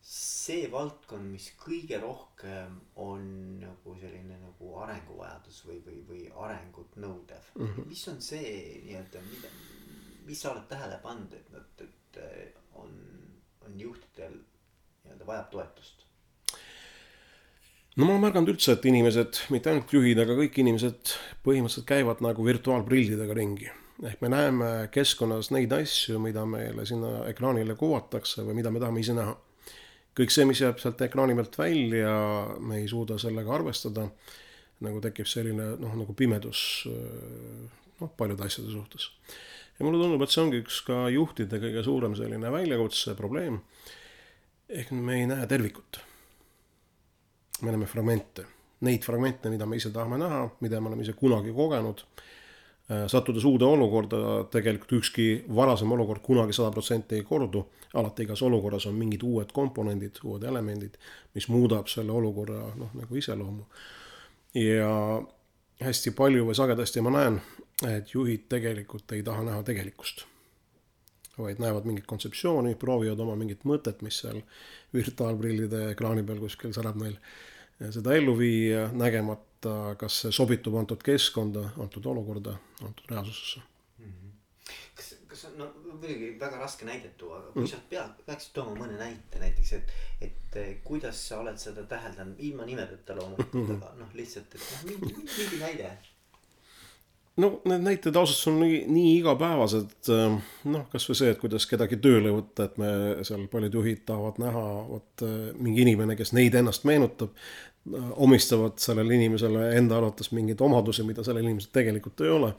see 0.06 0.68
valdkond, 0.70 1.32
mis 1.34 1.48
kõige 1.58 1.98
rohkem 1.98 2.76
on 3.02 3.24
nagu 3.58 3.96
selline 3.98 4.38
nagu 4.38 4.74
arenguvajadus 4.84 5.64
või, 5.66 5.80
või, 5.86 6.02
või 6.10 6.26
arengut 6.46 6.94
nõudev 7.02 7.48
mm. 7.56 7.66
-hmm. 7.66 7.88
mis 7.90 8.04
on 8.12 8.20
see 8.22 8.52
nii-öelda, 8.86 9.24
mida, 9.32 9.50
mis 10.28 10.42
sa 10.42 10.52
oled 10.52 10.68
tähele 10.70 11.00
pannud, 11.02 11.34
et 11.34 11.50
nad, 11.54 11.82
et 11.82 12.20
on, 12.78 12.92
on 13.66 13.80
juhtidel 13.80 14.36
nii-öelda 14.38 15.26
vajab 15.32 15.50
toetust? 15.56 16.06
no 17.96 18.06
ma 18.06 18.12
olen 18.12 18.26
märganud 18.28 18.54
üldse, 18.54 18.76
et 18.76 18.86
inimesed, 18.92 19.42
mitte 19.56 19.72
ainult 19.72 19.98
juhid, 19.98 20.22
aga 20.22 20.38
kõik 20.38 20.62
inimesed 20.62 21.16
põhimõtteliselt 21.48 21.90
käivad 21.90 22.22
nagu 22.26 22.46
virtuaalprillidega 22.46 23.38
ringi. 23.38 23.72
ehk 24.04 24.22
me 24.22 24.30
näeme 24.30 24.70
keskkonnas 24.92 25.50
neid 25.56 25.74
asju, 25.74 26.20
mida 26.20 26.46
meile 26.46 26.86
sinna 26.86 27.24
ekraanile 27.32 27.74
kuvatakse 27.80 28.44
või 28.44 28.62
mida 28.62 28.72
me 28.72 28.80
tahame 28.84 29.02
ise 29.02 29.18
näha. 29.18 29.38
Kõik 30.16 30.32
see, 30.32 30.48
mis 30.48 30.62
jääb 30.64 30.80
sealt 30.82 31.02
ekraani 31.06 31.36
pealt 31.36 31.58
välja, 31.60 32.16
me 32.60 32.80
ei 32.82 32.88
suuda 32.92 33.20
sellega 33.22 33.56
arvestada. 33.56 34.10
nagu 34.86 35.00
tekib 35.00 35.28
selline 35.28 35.78
noh, 35.80 35.94
nagu 35.96 36.14
pimedus 36.14 36.84
noh, 38.02 38.10
paljude 38.18 38.44
asjade 38.44 38.74
suhtes. 38.74 39.10
ja 39.80 39.86
mulle 39.86 40.02
tundub, 40.02 40.24
et 40.24 40.34
see 40.34 40.44
ongi 40.44 40.60
üks 40.64 40.82
ka 40.88 41.06
juhtide 41.10 41.62
kõige 41.64 41.84
suurem 41.84 42.16
selline 42.16 42.52
väljakutse, 42.52 43.16
probleem. 43.16 43.62
ehk 44.70 44.92
me 44.92 45.22
ei 45.22 45.32
näe 45.32 45.48
tervikut 45.48 46.02
me 47.62 47.72
näeme 47.72 47.86
fragmente, 47.86 48.46
neid 48.86 49.04
fragmente, 49.06 49.50
mida 49.50 49.66
me 49.66 49.80
ise 49.80 49.92
tahame 49.94 50.20
näha, 50.20 50.42
mida 50.62 50.82
me 50.82 50.92
oleme 50.92 51.06
ise 51.06 51.16
kunagi 51.18 51.54
kogenud. 51.56 52.04
Äh, 52.92 53.08
sattudes 53.10 53.46
uude 53.50 53.66
olukorda, 53.66 54.18
tegelikult 54.54 54.92
ükski 55.00 55.24
varasem 55.56 55.92
olukord 55.92 56.22
kunagi 56.22 56.54
sada 56.54 56.70
protsenti 56.72 57.16
ei 57.18 57.24
kordu. 57.24 57.66
alati 57.96 58.24
igas 58.24 58.42
olukorras 58.44 58.86
on 58.86 58.96
mingid 58.96 59.22
uued 59.24 59.54
komponendid, 59.56 60.20
uued 60.24 60.44
elemendid, 60.44 60.98
mis 61.34 61.48
muudab 61.48 61.88
selle 61.88 62.12
olukorra 62.12 62.60
noh, 62.76 62.92
nagu 62.94 63.16
iseloomu. 63.16 63.64
ja 64.54 65.22
hästi 65.82 66.12
palju 66.12 66.46
või 66.46 66.56
sagedasti 66.56 67.02
ma 67.02 67.16
näen, 67.16 67.42
et 67.88 68.14
juhid 68.14 68.46
tegelikult 68.50 69.12
ei 69.12 69.24
taha 69.24 69.44
näha 69.44 69.64
tegelikkust 69.64 70.26
vaid 71.38 71.60
näevad 71.60 71.84
mingit 71.84 72.06
kontseptsiooni, 72.08 72.76
proovivad 72.80 73.20
oma 73.20 73.36
mingit 73.36 73.66
mõtet, 73.68 74.02
mis 74.02 74.22
seal 74.22 74.40
virtuaalprillide 74.94 75.90
ekraani 75.92 76.24
peal 76.24 76.40
kuskil 76.40 76.72
särab 76.76 76.96
neil, 77.02 77.18
seda 77.80 78.16
ellu 78.16 78.36
viia, 78.40 78.88
nägemata, 78.96 79.96
kas 80.00 80.22
see 80.24 80.36
sobitub 80.36 80.78
antud 80.80 81.04
keskkonda, 81.04 81.70
antud 81.84 82.06
olukorda, 82.12 82.56
antud 82.86 83.12
reaalsusesse 83.12 83.62
mm. 84.00 84.12
-hmm. 84.12 84.74
kas, 84.96 85.16
kas 85.28 85.46
on, 85.50 85.58
no 85.60 85.70
muidugi 85.84 86.32
väga 86.40 86.60
raske 86.62 86.86
näidet 86.86 87.18
tuua, 87.18 87.40
aga 87.40 87.52
kui 87.52 87.64
mm. 87.64 87.68
sa 87.68 87.82
pead, 87.90 88.26
peaksid 88.26 88.54
tooma 88.56 88.76
mõne 88.80 88.98
näite 89.00 89.40
näiteks, 89.40 89.74
et, 89.74 89.96
et 90.22 90.60
kuidas 90.84 91.28
sa 91.28 91.40
oled 91.44 91.58
seda 91.60 91.84
täheldanud, 91.84 92.36
ilma 92.40 92.66
nimedeta 92.66 93.16
loomulikult 93.16 93.54
mm, 93.54 93.68
-hmm. 93.68 93.84
aga 93.84 94.04
noh, 94.04 94.14
lihtsalt, 94.14 94.56
et 94.56 94.70
noh, 94.72 94.84
mingi, 94.92 95.16
mingi 95.38 95.64
näide 95.64 95.98
no 97.42 97.52
need 97.68 97.84
näited 97.84 98.16
ausalt 98.16 98.54
on 98.54 98.60
nii, 98.64 98.80
nii 98.92 99.12
igapäevased, 99.20 99.94
äh, 100.14 100.36
noh, 100.72 100.88
kasvõi 100.92 101.20
see, 101.20 101.34
et 101.34 101.42
kuidas 101.42 101.68
kedagi 101.70 102.00
tööle 102.04 102.32
võtta, 102.36 102.70
et 102.70 102.80
me 102.82 102.90
seal 103.28 103.46
paljud 103.52 103.80
juhid 103.80 104.04
tahavad 104.08 104.40
näha, 104.42 104.66
vot 104.90 105.26
äh, 105.28 105.38
mingi 105.60 105.84
inimene, 105.84 106.16
kes 106.20 106.32
neid 106.38 106.56
ennast 106.56 106.88
meenutab, 106.88 107.36
äh, 107.36 108.10
omistavad 108.24 108.80
sellele 108.84 109.20
inimesele 109.20 109.74
enda 109.80 110.00
arvates 110.00 110.32
mingeid 110.36 110.64
omadusi, 110.64 111.04
mida 111.08 111.26
sellel 111.28 111.48
inimesel 111.48 111.76
tegelikult 111.76 112.26
ei 112.26 112.36
ole. 112.40 112.54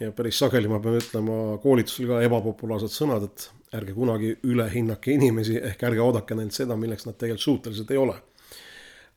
ja 0.00 0.10
päris 0.16 0.38
sageli 0.40 0.66
ma 0.66 0.80
pean 0.82 0.96
ütlema 0.98 1.34
koolitusel 1.62 2.08
ka 2.08 2.22
ebapopulaarsed 2.26 2.90
sõnad, 2.90 3.28
et 3.28 3.76
ärge 3.76 3.92
kunagi 3.94 4.32
ülehinnake 4.48 5.12
inimesi, 5.14 5.58
ehk 5.62 5.84
ärge 5.86 6.00
oodake 6.02 6.34
neilt 6.34 6.56
seda, 6.56 6.74
milleks 6.80 7.06
nad 7.06 7.14
tegelikult 7.20 7.44
suutelised 7.44 7.90
ei 7.92 8.00
ole. 8.00 8.16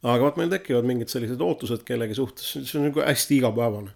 aga 0.04 0.20
vot 0.22 0.38
meil 0.38 0.52
tekivad 0.52 0.86
mingid 0.86 1.10
sellised 1.10 1.42
ootused 1.42 1.82
kellegi 1.88 2.14
suhtes, 2.14 2.52
see 2.60 2.78
on 2.78 2.92
nagu 2.92 3.02
hästi 3.02 3.40
igapäevane 3.40 3.96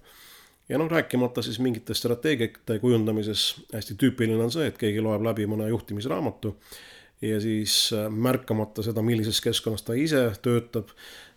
ja 0.69 0.77
noh, 0.77 0.89
rääkimata 0.91 1.41
siis 1.45 1.59
mingite 1.59 1.93
strateegiate 1.97 2.79
kujundamises, 2.79 3.55
hästi 3.73 3.97
tüüpiline 3.99 4.43
on 4.43 4.53
see, 4.53 4.69
et 4.69 4.77
keegi 4.79 5.01
loeb 5.03 5.25
läbi 5.25 5.47
mõne 5.49 5.69
juhtimisraamatu 5.71 6.53
ja 7.21 7.39
siis 7.41 7.89
äh, 7.95 8.07
märkamata 8.09 8.83
seda, 8.85 9.03
millises 9.03 9.41
keskkonnas 9.43 9.83
ta 9.83 9.95
ise 9.97 10.21
töötab, 10.43 10.91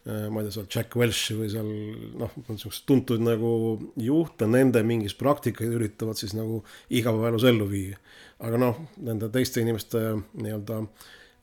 äh, 0.07 0.29
ma 0.31 0.43
ei 0.43 0.49
tea, 0.49 0.57
seal 0.59 0.69
Jack 0.77 0.99
Welch 0.99 1.33
või 1.39 1.49
seal 1.53 1.73
noh, 2.21 2.37
niisugused 2.49 2.87
tuntud 2.89 3.25
nagu 3.25 3.55
juhte, 4.01 4.47
nende 4.51 4.85
mingis 4.87 5.17
praktikaid 5.19 5.75
üritavad 5.79 6.21
siis 6.21 6.37
nagu 6.39 6.62
igapäevaelus 6.91 7.49
ellu 7.51 7.67
viia. 7.71 7.99
aga 8.43 8.59
noh, 8.59 8.79
nende 9.03 9.31
teiste 9.33 9.62
inimeste 9.62 9.99
nii-öelda 10.35 10.85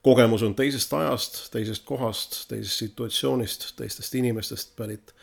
kogemus 0.03 0.43
on 0.43 0.55
teisest 0.55 0.93
ajast, 0.93 1.46
teisest 1.51 1.86
kohast, 1.88 2.41
teisest 2.51 2.86
situatsioonist, 2.86 3.72
teistest 3.79 4.15
inimestest 4.15 4.75
pärit 4.79 5.13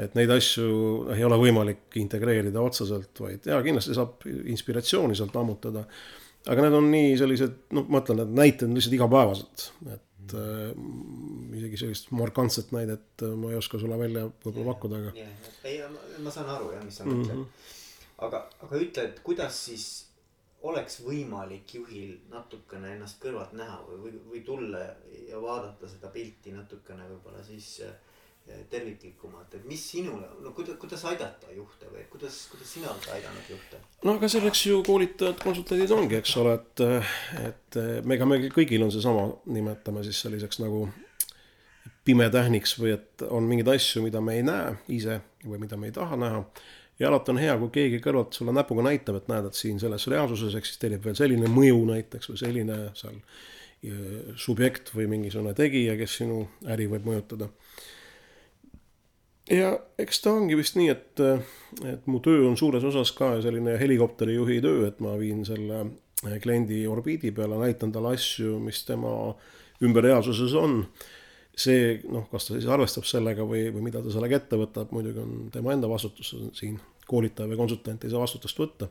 et 0.00 0.14
neid 0.16 0.30
asju 0.32 0.68
ei 1.12 1.24
ole 1.26 1.36
võimalik 1.40 1.98
integreerida 2.00 2.62
otseselt, 2.64 3.12
vaid 3.20 3.48
jaa, 3.48 3.60
kindlasti 3.64 3.96
saab 3.96 4.24
inspiratsiooni 4.28 5.16
sealt 5.18 5.36
ammutada. 5.36 5.84
aga 6.48 6.64
need 6.64 6.78
on 6.78 6.88
nii 6.90 7.12
sellised, 7.20 7.58
noh, 7.76 7.84
ma 7.92 8.00
ütlen, 8.02 8.22
need 8.22 8.38
näited 8.40 8.68
on 8.68 8.78
lihtsalt 8.78 8.96
igapäevased, 8.96 9.66
et 9.94 10.36
äh, 10.38 10.70
isegi 11.58 11.82
sellist 11.84 12.08
markantset 12.16 12.72
näidet 12.74 13.26
äh, 13.26 13.34
ma 13.38 13.52
ei 13.52 13.60
oska 13.60 13.80
sulle 13.82 13.98
välja 14.00 14.24
võib-olla 14.30 14.72
pakkuda, 14.72 15.02
aga. 15.02 15.26
ei, 15.68 15.82
ma 16.24 16.32
saan 16.34 16.50
aru 16.54 16.72
jah, 16.76 16.86
mis 16.86 16.98
sa 16.98 17.06
mõtled 17.06 17.36
mm. 17.36 17.44
-hmm. 17.44 17.68
aga, 18.28 18.46
aga 18.64 18.80
ütle, 18.86 19.06
et 19.10 19.20
kuidas 19.26 19.60
siis 19.68 19.90
oleks 20.62 21.00
võimalik 21.02 21.74
juhil 21.74 22.16
natukene 22.30 22.94
ennast 22.96 23.18
kõrvalt 23.22 23.52
näha 23.58 23.80
või, 23.86 23.98
või, 24.04 24.18
või 24.30 24.42
tulla 24.46 24.82
ja 25.28 25.40
vaadata 25.42 25.90
seda 25.90 26.10
pilti 26.14 26.54
natukene 26.54 27.08
võib-olla 27.10 27.42
siis 27.44 27.80
äh, 27.86 27.94
terviklikumalt, 28.70 29.54
et 29.54 29.64
mis 29.68 29.82
sinule, 29.92 30.26
no 30.42 30.50
kuidas, 30.56 30.76
kuidas 30.80 31.04
aidata 31.06 31.52
juhte 31.54 31.86
või 31.92 32.02
kuidas, 32.10 32.38
kuidas 32.50 32.72
sina 32.74 32.90
oled 32.90 33.06
aidanud 33.14 33.50
juhte? 33.52 33.78
no 34.02 34.16
aga 34.18 34.30
selleks 34.32 34.64
ju 34.66 34.80
koolitajad, 34.86 35.38
konsultandid 35.42 35.94
ongi, 35.94 36.18
eks 36.18 36.34
ole, 36.42 36.56
et, 36.58 36.82
et 37.42 37.78
me, 38.02 38.16
ega 38.16 38.28
meil 38.28 38.48
kõigil 38.54 38.82
on 38.84 38.92
seesama, 38.94 39.28
nimetame 39.52 40.02
siis 40.06 40.24
selliseks 40.24 40.62
nagu 40.62 40.86
pimetähniks 42.08 42.74
või 42.80 42.96
et 42.96 43.24
on 43.30 43.46
mingeid 43.46 43.70
asju, 43.76 44.02
mida 44.08 44.20
me 44.24 44.36
ei 44.40 44.46
näe 44.46 44.74
ise 44.98 45.20
või 45.46 45.62
mida 45.62 45.78
me 45.78 45.92
ei 45.92 45.96
taha 45.96 46.18
näha. 46.18 46.42
ja 46.98 47.08
alati 47.08 47.30
on 47.30 47.40
hea, 47.44 47.56
kui 47.62 47.72
keegi 47.78 48.02
kõrvalt 48.02 48.34
sulle 48.34 48.54
näpuga 48.56 48.88
näitab, 48.88 49.20
et 49.20 49.30
näed, 49.30 49.48
et 49.48 49.58
siin 49.58 49.78
selles 49.82 50.08
reaalsuses 50.10 50.58
eksisteerib 50.58 51.06
veel 51.06 51.18
selline 51.18 51.50
mõju 51.50 51.84
näiteks 51.94 52.32
või 52.32 52.42
selline 52.42 52.82
seal 52.98 53.22
subjekt 54.38 54.92
või 54.94 55.08
mingisugune 55.10 55.54
tegija, 55.58 55.96
kes 55.98 56.20
sinu 56.20 56.44
äri 56.70 56.86
võib 56.90 57.08
mõjutada 57.08 57.48
ja 59.52 59.72
eks 60.00 60.22
ta 60.24 60.34
ongi 60.36 60.56
vist 60.58 60.76
nii, 60.78 60.92
et, 60.92 61.22
et 61.88 62.06
mu 62.10 62.20
töö 62.24 62.46
on 62.48 62.56
suures 62.58 62.84
osas 62.88 63.12
ka 63.16 63.34
selline 63.44 63.76
helikopterijuhi 63.80 64.60
töö, 64.64 64.86
et 64.88 65.02
ma 65.04 65.14
viin 65.20 65.44
selle 65.48 65.84
kliendi 66.42 66.84
orbiidi 66.86 67.32
peale, 67.34 67.58
näitan 67.60 67.92
talle 67.92 68.14
asju, 68.16 68.58
mis 68.62 68.84
tema 68.88 69.12
ümber 69.82 70.06
reaalsuses 70.06 70.54
on. 70.58 70.84
see 71.52 71.98
noh, 72.08 72.24
kas 72.30 72.46
ta 72.46 72.54
siis 72.54 72.64
arvestab 72.64 73.04
sellega 73.04 73.44
või, 73.44 73.66
või 73.74 73.82
mida 73.84 74.00
ta 74.00 74.08
sellega 74.08 74.38
ette 74.38 74.56
võtab, 74.56 74.88
muidugi 74.96 75.20
on 75.20 75.50
tema 75.52 75.74
enda 75.74 75.90
vastutus 75.90 76.30
siin, 76.56 76.78
koolitaja 77.06 77.50
või 77.50 77.58
konsultant 77.60 78.04
ei 78.04 78.12
saa 78.12 78.22
vastutust 78.22 78.56
võtta 78.56 78.88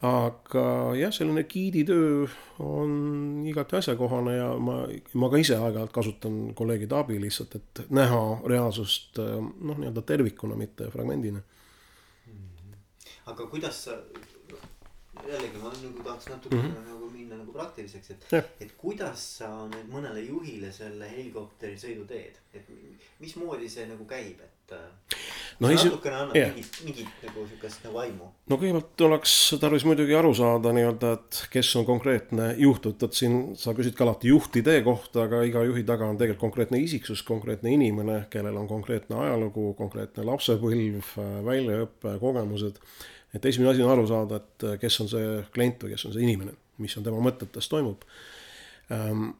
aga 0.00 0.64
jah, 0.96 1.12
selline 1.12 1.44
giiditöö 1.44 2.26
on 2.64 3.44
igati 3.46 3.76
asjakohane 3.76 4.36
ja 4.36 4.48
ma, 4.56 4.80
ma 5.14 5.28
ka 5.32 5.40
ise 5.40 5.58
aeg-ajalt 5.60 5.92
kasutan 5.92 6.38
kolleegide 6.56 6.96
abi 6.96 7.20
lihtsalt, 7.20 7.58
et 7.60 7.82
näha 7.92 8.20
reaalsust 8.48 9.20
noh, 9.20 9.76
nii-öelda 9.76 10.04
tervikuna, 10.08 10.56
mitte 10.56 10.88
fragmendina 10.92 11.40
mm. 11.40 12.32
-hmm. 12.32 12.78
aga 13.32 13.46
kuidas 13.46 13.84
sa, 13.84 13.98
jällegi 15.28 15.60
ma 15.60 15.72
nagu 15.82 16.02
tahaks 16.04 16.28
natuke 16.32 16.56
mm 16.56 16.62
-hmm. 16.62 16.88
nagu 16.88 17.10
minna 17.10 17.36
nagu 17.36 17.52
praktiliseks, 17.52 18.10
et, 18.10 18.24
et 18.60 18.72
kuidas 18.76 19.26
sa 19.38 19.52
nüüd 19.68 19.92
mõnele 19.92 20.24
juhile 20.28 20.72
selle 20.72 21.10
helikopteri 21.10 21.76
sõidu 21.76 22.06
teed, 22.08 22.40
et 22.54 22.72
mismoodi 23.18 23.68
see 23.68 23.86
nagu 23.86 24.04
käib, 24.04 24.40
et 24.40 24.76
no 25.60 25.70
see 25.70 25.90
natukene 25.90 26.16
annab 26.16 26.36
yeah. 26.38 26.52
mingit, 26.54 26.78
mingit 26.86 27.24
nagu 27.26 27.44
sihukest 27.48 27.84
nagu 27.84 28.00
aimu. 28.02 28.28
no 28.50 28.58
kõigepealt 28.60 29.04
oleks 29.06 29.34
tarvis 29.62 29.84
muidugi 29.88 30.16
aru 30.16 30.32
saada 30.36 30.72
nii-öelda, 30.76 31.12
et 31.18 31.40
kes 31.52 31.72
on 31.80 31.86
konkreetne 31.88 32.50
juht, 32.60 32.88
et, 32.90 33.04
et 33.06 33.18
siin 33.18 33.36
sa 33.60 33.74
küsid 33.76 33.96
ka 33.98 34.06
alati 34.06 34.32
juhtidee 34.32 34.80
kohta, 34.86 35.26
aga 35.26 35.42
iga 35.48 35.64
juhi 35.68 35.84
taga 35.88 36.08
on 36.08 36.18
tegelikult 36.20 36.46
konkreetne 36.48 36.80
isiksus, 36.80 37.24
konkreetne 37.26 37.74
inimene, 37.76 38.22
kellel 38.32 38.56
on 38.56 38.68
konkreetne 38.70 39.18
ajalugu, 39.26 39.74
konkreetne 39.78 40.24
lapsepõlv, 40.30 41.12
väljaõpe, 41.46 42.16
kogemused. 42.22 42.80
et 43.36 43.46
esimene 43.52 43.74
asi 43.74 43.84
on 43.84 43.92
aru 43.92 44.08
saada, 44.08 44.40
et 44.40 44.68
kes 44.80 45.00
on 45.04 45.12
see 45.12 45.36
klient 45.54 45.84
või 45.84 45.94
kes 45.94 46.08
on 46.08 46.16
see 46.16 46.24
inimene, 46.24 46.56
mis 46.80 46.96
on 46.96 47.06
tema 47.06 47.20
mõtetes 47.22 47.68
toimub 47.70 48.08
ähm, 48.90 49.30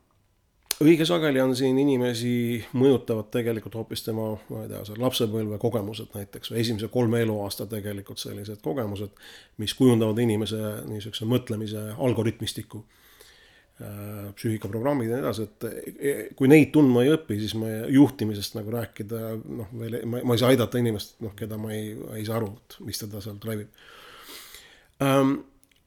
õige 0.85 1.05
sageli 1.09 1.41
on 1.43 1.53
siin 1.57 1.79
inimesi 1.79 2.61
mõjutavad 2.79 3.29
tegelikult 3.33 3.77
hoopis 3.81 4.05
tema, 4.05 4.31
ma 4.53 4.63
ei 4.65 4.71
tea, 4.71 4.81
seal 4.89 5.03
lapsepõlve 5.03 5.59
kogemused 5.61 6.15
näiteks 6.17 6.53
või 6.53 6.63
esimese 6.63 6.89
kolme 6.93 7.21
eluaasta 7.25 7.67
tegelikult 7.71 8.23
sellised 8.23 8.63
kogemused, 8.65 9.13
mis 9.61 9.75
kujundavad 9.77 10.19
inimese 10.25 10.61
niisuguse 10.89 11.29
mõtlemise 11.29 11.83
algoritmistiku 12.07 12.81
äh, 12.81 14.31
psüühikaprogrammid 14.39 15.11
ja 15.11 15.19
nii 15.19 15.27
edasi, 15.27 15.49
et 15.49 15.69
e, 15.69 16.15
kui 16.39 16.49
neid 16.49 16.73
tundma 16.73 17.05
ei 17.05 17.13
õpi, 17.17 17.37
siis 17.43 17.57
me 17.61 17.75
juhtimisest 17.93 18.57
nagu 18.57 18.73
rääkida, 18.75 19.21
noh, 19.61 19.75
veel 19.83 20.01
ma, 20.09 20.25
ma 20.25 20.37
ei 20.37 20.43
saa 20.43 20.55
aidata 20.55 20.81
inimest, 20.81 21.19
noh, 21.25 21.37
keda 21.37 21.61
ma 21.61 21.75
ei, 21.77 21.93
ei 22.17 22.25
saa 22.29 22.41
aru, 22.41 22.55
et 22.57 22.81
mis 22.89 23.05
teda 23.05 23.21
seal 23.25 23.37
drive 23.43 23.69
ib 23.69 25.05
um,. 25.05 25.37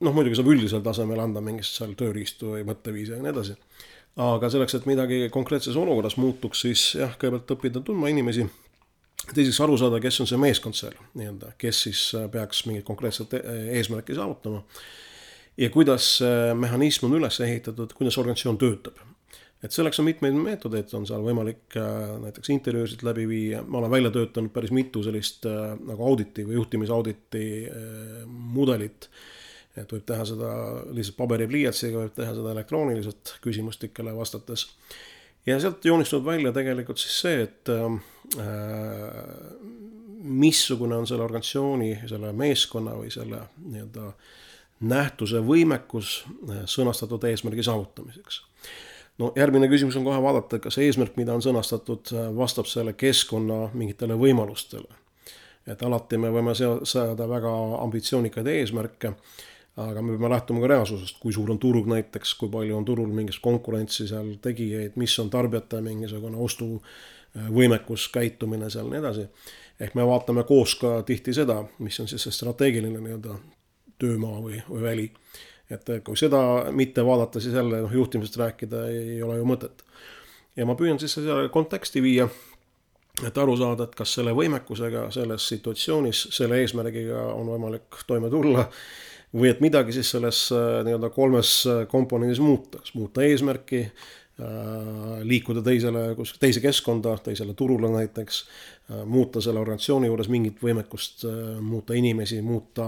noh, 0.04 0.12
muidugi 0.12 0.36
saab 0.36 0.50
üldisel 0.52 0.82
tasemel 0.86 1.22
anda 1.24 1.42
mingit 1.42 1.66
seal 1.70 1.94
tööriistu 1.98 2.58
või 2.58 2.66
mõtteviise 2.68 3.18
ja 3.18 3.24
nii 3.24 3.34
edasi 3.34 3.58
aga 4.22 4.50
selleks, 4.54 4.76
et 4.78 4.90
midagi 4.90 5.30
konkreetses 5.34 5.78
olukorras 5.80 6.18
muutuks, 6.22 6.66
siis 6.68 6.90
jah, 7.00 7.16
kõigepealt 7.18 7.56
õppida 7.56 7.82
tundma 7.82 8.12
inimesi 8.14 8.46
teiseks 9.34 9.62
aru 9.64 9.78
saada, 9.80 10.02
kes 10.04 10.20
on 10.20 10.28
see 10.30 10.42
meeskond 10.42 10.76
seal 10.78 10.98
nii-öelda, 11.16 11.54
kes 11.58 11.86
siis 11.88 12.04
peaks 12.34 12.66
mingit 12.68 12.86
konkreetset 12.86 13.38
eesmärki 13.78 14.18
saavutama. 14.18 14.62
ja 15.58 15.70
kuidas 15.70 16.18
see 16.20 16.54
mehhanism 16.60 17.08
on 17.08 17.18
üles 17.22 17.40
ehitatud, 17.40 17.96
kuidas 17.98 18.18
organisatsioon 18.20 18.60
töötab 18.62 19.00
et 19.64 19.72
selleks 19.72 20.00
on 20.02 20.08
mitmeid 20.10 20.36
meetodeid, 20.36 20.92
on 20.98 21.06
seal 21.08 21.24
võimalik 21.24 21.78
äh, 21.80 22.16
näiteks 22.26 22.52
intervjuusid 22.54 23.06
läbi 23.08 23.26
viia, 23.30 23.62
ma 23.64 23.80
olen 23.80 23.94
välja 23.94 24.12
töötanud 24.14 24.52
päris 24.56 24.74
mitu 24.76 25.04
sellist 25.06 25.48
äh, 25.48 25.74
nagu 25.88 26.04
auditi 26.10 26.44
või 26.48 26.60
juhtimisauditi 26.60 27.46
äh, 27.70 28.26
mudelit. 28.28 29.10
Et 29.78 29.90
võib 29.94 30.06
teha 30.06 30.26
seda 30.28 30.52
lihtsalt 30.94 31.18
paberipliiatsiga, 31.18 32.04
võib 32.04 32.16
teha 32.18 32.36
seda 32.38 32.54
elektrooniliselt 32.54 33.36
küsimustikele 33.42 34.14
vastates. 34.16 34.68
ja 35.46 35.60
sealt 35.60 35.86
joonistunud 35.86 36.26
välja 36.26 36.52
tegelikult 36.54 37.02
siis 37.02 37.20
see, 37.22 37.42
et 37.48 37.72
missugune 40.24 40.96
on 40.96 41.08
selle 41.08 41.26
organisatsiooni, 41.26 41.92
selle 42.08 42.32
meeskonna 42.34 42.96
või 42.96 43.12
selle 43.12 43.42
nii-öelda 43.66 44.14
nähtuse 44.94 45.42
võimekus 45.44 46.22
sõnastatud 46.70 47.24
eesmärgi 47.30 47.64
saavutamiseks 47.64 48.42
no 49.18 49.32
järgmine 49.36 49.68
küsimus 49.72 49.98
on 50.00 50.06
kohe 50.08 50.20
vaadata, 50.22 50.60
kas 50.64 50.78
eesmärk, 50.82 51.18
mida 51.20 51.36
on 51.36 51.44
sõnastatud, 51.46 52.14
vastab 52.38 52.70
selle 52.70 52.96
keskkonna 52.98 53.70
mingitele 53.74 54.18
võimalustele. 54.20 55.02
et 55.68 55.84
alati 55.84 56.18
me 56.20 56.28
võime 56.28 56.52
seada 56.56 57.28
väga 57.30 57.52
ambitsioonikaid 57.84 58.48
eesmärke, 58.48 59.14
aga 59.78 60.02
me 60.02 60.14
peame 60.14 60.30
lähtuma 60.30 60.62
ka 60.62 60.70
reaalsusest, 60.74 61.18
kui 61.22 61.34
suur 61.34 61.50
on 61.52 61.60
turg 61.60 61.88
näiteks, 61.90 62.36
kui 62.40 62.52
palju 62.54 62.78
on 62.78 62.86
turul 62.86 63.14
mingit 63.14 63.40
konkurentsi 63.42 64.08
seal 64.08 64.36
tegijaid, 64.42 64.98
mis 65.02 65.16
on 65.20 65.32
tarbijate 65.34 65.82
mingisugune 65.82 66.38
ostuvõimekus, 66.38 68.10
käitumine 68.14 68.70
seal, 68.70 68.92
nii 68.92 69.02
edasi. 69.02 69.28
ehk 69.80 69.96
me 69.96 70.06
vaatame 70.06 70.44
koos 70.44 70.76
ka 70.76 71.02
tihti 71.04 71.34
seda, 71.34 71.64
mis 71.80 72.00
on 72.00 72.08
siis 72.08 72.24
see 72.24 72.36
strateegiline 72.36 73.02
nii-öelda 73.02 73.40
töömaa 74.00 74.42
või, 74.42 74.62
või 74.70 74.82
väli 74.82 75.08
et 75.74 75.90
kui 76.06 76.18
seda 76.20 76.40
mitte 76.76 77.06
vaadata, 77.06 77.40
siis 77.40 77.56
jälle 77.56 77.82
noh, 77.82 77.94
juhtimisest 77.94 78.38
rääkida 78.38 78.88
ei, 78.92 79.22
ole 79.24 79.38
ju 79.38 79.46
mõtet. 79.48 79.84
ja 80.56 80.66
ma 80.66 80.76
püüan 80.78 81.00
siis 81.00 81.16
seda 81.18 81.48
konteksti 81.52 82.02
viia, 82.04 82.28
et 83.26 83.38
aru 83.38 83.56
saada, 83.58 83.88
et 83.88 83.96
kas 83.96 84.14
selle 84.20 84.34
võimekusega 84.38 85.08
selles 85.14 85.48
situatsioonis, 85.50 86.28
selle 86.36 86.60
eesmärgiga 86.62 87.26
on 87.34 87.50
võimalik 87.56 88.04
toime 88.08 88.30
tulla 88.30 88.68
või 89.34 89.50
et 89.50 89.64
midagi 89.64 89.96
siis 89.96 90.12
selles 90.14 90.46
äh, 90.54 90.82
nii-öelda 90.88 91.10
kolmes 91.14 91.56
äh, 91.68 91.86
komponendis 91.90 92.42
muuta, 92.44 92.84
kas 92.84 92.94
muuta 92.98 93.24
eesmärki, 93.26 93.88
Äh, 94.42 95.20
liikuda 95.30 95.62
teisele, 95.62 96.16
kus, 96.18 96.32
teise 96.42 96.62
keskkonda, 96.62 97.12
teisele 97.22 97.54
turule 97.54 97.92
näiteks, 97.94 98.40
muuta 99.06 99.42
selle 99.46 99.62
organisatsiooni 99.62 100.10
juures 100.10 100.28
mingit 100.34 100.58
võimekust, 100.58 101.22
muuta 101.62 101.94
inimesi, 101.94 102.40
muuta 102.42 102.88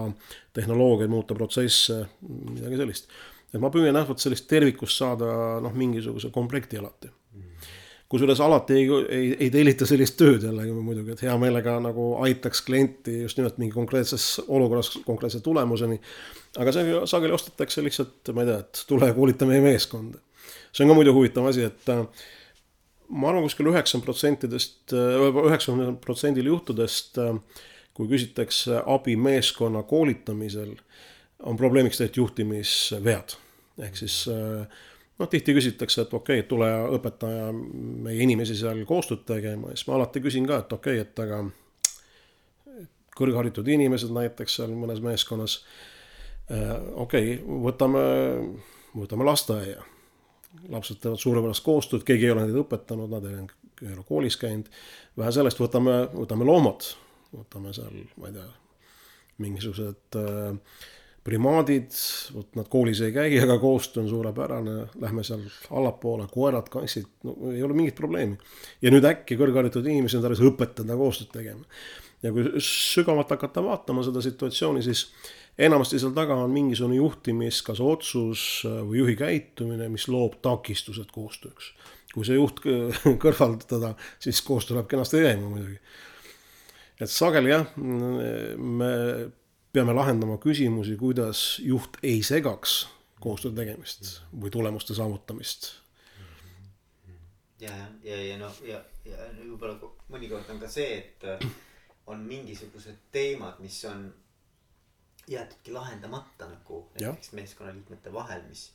tehnoloogiaid, 0.58 1.12
muuta 1.14 1.38
protsesse, 1.38 2.00
midagi 2.26 2.82
sellist. 2.82 3.14
et 3.54 3.62
ma 3.62 3.70
püüan 3.70 3.94
jah, 3.94 4.08
vot 4.10 4.20
sellist 4.20 4.50
tervikust 4.50 4.98
saada 4.98 5.30
noh, 5.62 5.78
mingisuguse 5.78 6.34
komplekti 6.34 6.82
alati. 6.82 7.14
Kusjuures 8.10 8.40
alati 8.46 8.74
ei, 8.78 8.90
ei, 9.10 9.30
ei 9.48 9.50
tellita 9.54 9.88
sellist 9.90 10.18
tööd 10.20 10.44
jällegi 10.46 10.76
muidugi, 10.78 11.16
et 11.16 11.24
hea 11.26 11.38
meelega 11.42 11.80
nagu 11.84 12.12
aitaks 12.26 12.62
klienti 12.68 13.22
just 13.24 13.40
nimelt 13.40 13.58
mingi 13.58 13.74
konkreetses 13.74 14.28
olukorras 14.48 14.92
konkreetse 15.08 15.42
tulemuseni. 15.46 15.98
aga 16.58 16.72
see 16.76 17.02
sageli 17.10 17.34
ostetakse 17.34 17.84
lihtsalt, 17.84 18.34
ma 18.34 18.46
ei 18.46 18.52
tea, 18.52 18.62
et 18.62 18.86
tule 18.88 19.10
koolita 19.18 19.50
meie 19.50 19.64
meeskonda 19.66 20.22
see 20.76 20.84
on 20.84 20.92
ka 20.92 20.98
muidu 20.98 21.14
huvitav 21.16 21.48
asi, 21.50 21.66
et 21.70 21.92
äh, 21.92 22.04
ma 23.10 23.32
arvan, 23.32 23.46
kuskil 23.46 23.70
üheksakümmend 23.72 24.08
protsentidest, 24.08 24.82
äh, 24.96 25.28
üheksakümnel 25.46 25.96
protsendil 26.04 26.52
juhtudest, 26.52 27.20
äh, 27.22 27.62
kui 27.96 28.10
küsitakse 28.12 28.82
abi 28.92 29.16
meeskonna 29.16 29.86
koolitamisel, 29.88 30.76
on 31.48 31.60
probleemiks 31.60 32.00
tegelikult 32.00 32.24
juhtimisvead. 32.24 33.38
ehk 33.86 33.98
siis 34.00 34.26
noh, 35.20 35.30
tihti 35.32 35.56
küsitakse, 35.56 36.06
et 36.06 36.14
okei 36.14 36.42
okay,, 36.42 36.50
tule 36.50 36.70
õpetaja 36.98 37.50
meie 37.54 38.22
inimesi 38.26 38.58
seal 38.60 38.84
koostööd 38.88 39.26
tegema 39.28 39.72
ja 39.72 39.80
siis 39.80 39.90
ma 39.90 40.00
alati 40.00 40.24
küsin 40.24 40.48
ka, 40.50 40.62
et 40.64 40.76
okei 40.76 41.00
okay,, 41.00 41.08
et 41.08 41.24
aga 41.26 41.44
kõrgharitud 43.16 43.68
inimesed 43.72 44.12
näiteks 44.16 44.60
seal 44.60 44.76
mõnes 44.76 45.02
meeskonnas. 45.04 45.60
okei 46.50 47.36
okay,, 47.36 47.44
võtame, 47.68 48.06
võtame 48.96 49.28
lasteaia 49.28 49.84
lapsed 50.72 51.00
teevad 51.02 51.20
suurepärast 51.20 51.64
koostööd, 51.66 52.04
keegi 52.08 52.28
ei 52.28 52.34
ole 52.34 52.46
neid 52.46 52.60
õpetanud, 52.60 53.12
nad 53.12 53.26
ei 53.28 53.92
ole 53.92 54.04
koolis 54.08 54.38
käinud. 54.40 54.70
vähe 55.18 55.32
sellest, 55.32 55.60
võtame, 55.60 55.98
võtame 56.14 56.48
loomad, 56.48 56.88
võtame 57.36 57.74
seal, 57.76 58.06
ma 58.20 58.30
ei 58.30 58.38
tea, 58.38 58.46
mingisugused 59.44 60.20
äh, 60.20 60.78
primaadid, 61.26 61.90
vot 62.36 62.58
nad 62.58 62.68
koolis 62.70 63.02
ei 63.06 63.14
käi, 63.16 63.30
aga 63.46 63.58
koostöö 63.62 64.04
on 64.04 64.10
suurepärane, 64.12 64.76
lähme 65.02 65.26
seal 65.26 65.46
allapoole, 65.74 66.28
koerad, 66.32 66.70
kassid, 66.72 67.10
no 67.26 67.36
ei 67.52 67.64
ole 67.66 67.78
mingit 67.78 67.98
probleemi. 67.98 68.38
ja 68.82 68.94
nüüd 68.94 69.08
äkki 69.10 69.38
kõrgharitud 69.40 69.88
inimesi 69.90 70.20
on 70.20 70.26
tarvis 70.26 70.44
õpetada 70.46 70.98
koostööd 71.00 71.32
tegema. 71.34 71.66
ja 72.24 72.34
kui 72.34 72.62
sügavalt 72.64 73.34
hakata 73.34 73.64
vaatama 73.66 74.06
seda 74.06 74.22
situatsiooni, 74.22 74.84
siis 74.86 75.08
enamasti 75.58 76.00
seal 76.02 76.14
taga 76.16 76.38
on 76.44 76.54
mingisugune 76.54 77.00
juhtimis, 77.00 77.62
kas 77.66 77.82
otsus 77.82 78.44
äh, 78.68 78.82
või 78.86 79.02
juhi 79.02 79.16
käitumine, 79.20 79.90
mis 79.90 80.06
loob 80.12 80.38
takistused 80.46 81.10
koostööks. 81.16 81.72
kui 82.14 82.28
see 82.28 82.38
juht 82.38 82.62
kõrvaldada, 83.24 83.96
siis 84.22 84.44
koostöö 84.46 84.78
läheb 84.78 84.92
kenasti 84.94 85.24
käima 85.26 85.50
muidugi. 85.50 85.82
et 87.02 87.10
sageli 87.10 87.50
jah, 87.50 87.66
me 87.82 88.94
peame 89.76 89.96
lahendama 89.96 90.38
küsimusi, 90.42 90.96
kuidas 91.00 91.60
juht 91.64 91.98
ei 92.04 92.22
segaks 92.24 92.86
koostöö 93.20 93.52
tegemist 93.58 94.22
või 94.32 94.52
tulemuste 94.54 94.96
saavutamist. 94.96 95.72
ja, 97.60 97.72
ja, 98.04 98.16
ja, 98.16 98.22
ja 98.32 98.38
noh, 98.40 98.60
ja, 98.64 98.82
ja 99.06 99.30
võib-olla 99.42 99.92
mõnikord 100.14 100.50
on 100.54 100.62
ka 100.62 100.70
see, 100.72 101.00
et 101.00 101.26
on 102.12 102.24
mingisugused 102.28 103.10
teemad, 103.12 103.60
mis 103.64 103.80
on 103.90 104.08
jäetudki 105.28 105.74
lahendamata 105.74 106.48
nagu 106.52 106.84
näiteks 107.00 107.34
meeskonnaliikmete 107.34 108.14
vahel, 108.14 108.44
mis, 108.50 108.68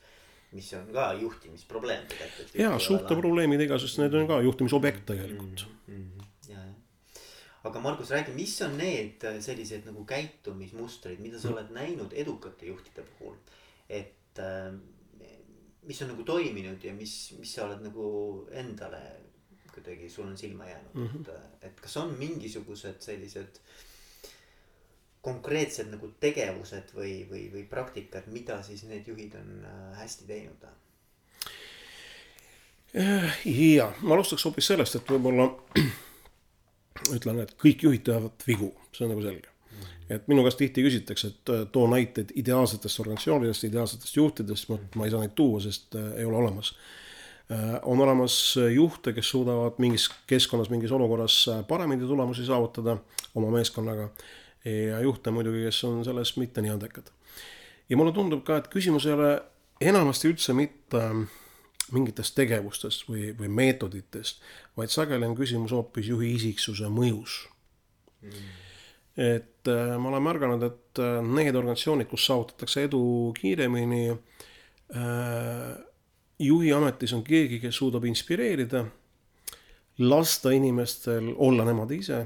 mis 0.52 0.72
on 0.74 0.90
ka 0.92 1.12
juhtimisprobleem 1.20 2.08
tegelikult. 2.10 2.54
ja 2.58 2.78
suurte 2.78 3.16
probleemidega, 3.16 3.78
sest 3.78 4.02
need 4.02 4.14
on 4.18 4.26
ka 4.28 4.40
juhtimisobjekt 4.42 5.06
tegelikult 5.06 5.66
mm. 5.86 5.94
-hmm. 5.94 6.24
ja, 6.48 6.58
ja 6.58 6.89
aga 7.64 7.80
Margus, 7.80 8.10
räägi, 8.14 8.32
mis 8.36 8.54
on 8.64 8.78
need 8.80 9.26
sellised 9.44 9.84
nagu 9.88 10.04
käitumismustrid, 10.08 11.20
mida 11.20 11.38
sa 11.38 11.50
mm. 11.50 11.54
oled 11.54 11.74
näinud 11.76 12.16
edukate 12.16 12.70
juhtide 12.70 13.04
puhul, 13.12 13.36
et 13.88 14.40
äh, 14.40 14.72
mis 15.82 16.02
on 16.02 16.12
nagu 16.14 16.24
toiminud 16.24 16.84
ja 16.84 16.94
mis, 16.94 17.34
mis 17.38 17.52
sa 17.54 17.66
oled 17.66 17.84
nagu 17.84 18.06
endale 18.52 19.02
kuidagi, 19.70 20.08
sul 20.10 20.26
on 20.26 20.38
silma 20.38 20.66
jäänud 20.66 20.94
mm, 20.94 21.06
-hmm. 21.06 21.20
et, 21.20 21.68
et 21.70 21.80
kas 21.80 21.96
on 21.96 22.16
mingisugused 22.18 23.00
sellised 23.00 23.60
äh, 23.60 23.86
konkreetsed 25.24 25.90
nagu 25.92 26.10
tegevused 26.20 26.94
või, 26.96 27.24
või, 27.28 27.46
või 27.52 27.64
praktikad, 27.68 28.28
mida 28.32 28.60
siis 28.64 28.84
need 28.88 29.08
juhid 29.08 29.36
on 29.40 29.66
äh, 29.68 29.80
hästi 30.00 30.28
teinud? 30.28 30.68
ja, 33.44 33.92
ma 34.02 34.16
alustaks 34.16 34.44
hoopis 34.48 34.72
sellest, 34.72 34.96
et 34.98 35.12
võib-olla 35.12 35.46
ütlen, 37.14 37.40
et 37.44 37.54
kõik 37.60 37.84
juhid 37.86 38.04
teevad 38.06 38.46
vigu, 38.46 38.72
see 38.96 39.06
on 39.06 39.14
nagu 39.14 39.24
selge. 39.24 39.48
et 40.10 40.26
minu 40.26 40.42
käest 40.42 40.58
tihti 40.58 40.82
küsitakse, 40.82 41.28
et 41.30 41.52
äh, 41.54 41.60
too 41.72 41.86
näiteid 41.90 42.32
ideaalsetest 42.40 43.00
organisatsioonidest, 43.00 43.68
ideaalsetest 43.68 44.16
juhtidest, 44.16 44.68
ma, 44.68 45.04
ei 45.06 45.12
saa 45.12 45.22
neid 45.22 45.36
tuua, 45.38 45.60
sest 45.62 45.94
äh, 45.94 46.10
ei 46.18 46.28
ole 46.28 46.42
olemas 46.44 46.74
on 47.82 47.98
olemas 47.98 48.34
juhte, 48.74 49.10
kes 49.12 49.30
suudavad 49.30 49.80
mingis 49.82 50.04
keskkonnas, 50.30 50.68
mingis 50.70 50.92
olukorras 50.94 51.48
paremini 51.68 52.06
tulemusi 52.06 52.44
saavutada 52.46 52.94
oma 53.34 53.50
meeskonnaga 53.50 54.04
ja 54.64 55.00
juhte 55.00 55.30
muidugi, 55.30 55.64
kes 55.64 55.84
on 55.88 56.04
selles 56.04 56.36
mitte 56.36 56.62
nii 56.62 56.70
andekad. 56.70 57.10
ja 57.88 57.96
mulle 57.96 58.12
tundub 58.12 58.44
ka, 58.46 58.60
et 58.60 58.68
küsimus 58.70 59.06
ei 59.06 59.16
ole 59.16 59.32
enamasti 59.80 60.30
üldse 60.30 60.54
mitte 60.54 61.02
mingitest 61.94 62.34
tegevustest 62.38 63.06
või, 63.08 63.30
või 63.38 63.50
meetoditest, 63.60 64.42
vaid 64.78 64.92
sageli 64.92 65.28
on 65.28 65.36
küsimus 65.38 65.74
hoopis 65.76 66.10
juhi 66.12 66.34
isiksuse 66.36 66.90
mõjus. 66.92 67.42
Mm.. 68.20 68.48
et 69.16 69.68
äh, 69.72 69.94
ma 69.96 70.10
olen 70.10 70.24
märganud, 70.26 70.64
et 70.66 71.00
äh, 71.00 71.20
need 71.24 71.56
organisatsioonid, 71.56 72.08
kus 72.10 72.26
saavutatakse 72.28 72.84
edu 72.84 73.02
kiiremini 73.38 74.10
äh,, 74.12 75.70
juhi 76.38 76.72
ametis 76.76 77.14
on 77.16 77.24
keegi, 77.24 77.62
kes 77.62 77.80
suudab 77.80 78.04
inspireerida, 78.04 78.84
lasta 80.04 80.52
inimestel 80.56 81.32
olla 81.36 81.64
nemad 81.64 81.96
ise 81.96 82.20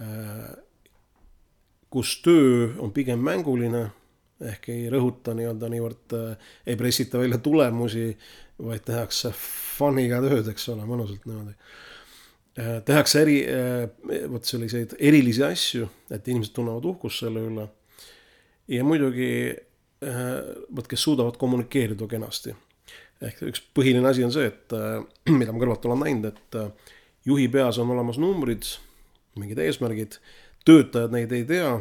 äh, 0.00 0.48
kus 1.96 2.18
töö 2.22 2.74
on 2.82 2.92
pigem 2.92 3.22
mänguline, 3.24 3.86
ehk 4.44 4.68
ei 4.68 4.88
rõhuta 4.92 5.32
nii-öelda 5.36 5.70
niivõrd 5.72 6.16
äh,, 6.16 6.50
ei 6.68 6.76
pressita 6.76 7.20
välja 7.22 7.38
tulemusi, 7.40 8.10
vaid 8.62 8.84
tehakse 8.86 9.32
fun'iga 9.36 10.20
tööd, 10.24 10.48
eks 10.52 10.68
ole, 10.72 10.86
mõnusalt 10.88 11.26
niimoodi 11.28 11.54
äh,. 12.60 12.78
tehakse 12.88 13.22
eri 13.24 13.38
äh,, 13.50 13.88
vot 14.32 14.48
selliseid 14.48 14.96
erilisi 14.98 15.44
asju, 15.44 15.88
et 16.10 16.28
inimesed 16.28 16.54
tunnevad 16.56 16.86
uhkust 16.88 17.24
selle 17.24 17.44
üle. 17.50 17.66
ja 18.72 18.84
muidugi 18.84 19.30
äh, 19.52 20.30
vot, 20.70 20.88
kes 20.88 21.04
suudavad 21.08 21.36
kommunikeerida 21.40 22.08
kenasti. 22.08 22.54
ehk 23.20 23.44
üks 23.50 23.62
põhiline 23.76 24.08
asi 24.08 24.24
on 24.24 24.32
see, 24.32 24.48
et 24.48 24.76
mida 25.40 25.52
ma 25.52 25.62
kõrvalt 25.62 25.88
olen 25.88 26.04
näinud, 26.06 26.32
et 26.32 26.60
juhi 27.26 27.48
peas 27.52 27.78
on 27.82 27.92
olemas 27.92 28.20
numbrid, 28.22 28.64
mingid 29.36 29.60
eesmärgid, 29.60 30.20
töötajad 30.64 31.12
neid 31.12 31.32
ei 31.36 31.44
tea 31.44 31.76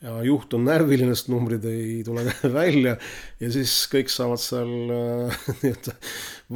ja 0.00 0.16
juht 0.24 0.54
on 0.56 0.64
närviline, 0.64 1.12
sest 1.16 1.28
numbrid 1.32 1.64
ei 1.68 2.00
tule 2.06 2.24
välja 2.60 2.96
ja 3.40 3.52
siis 3.52 3.74
kõik 3.92 4.12
saavad 4.12 4.42
seal 4.42 4.70
äh, 4.94 5.40
nii-öelda 5.62 5.96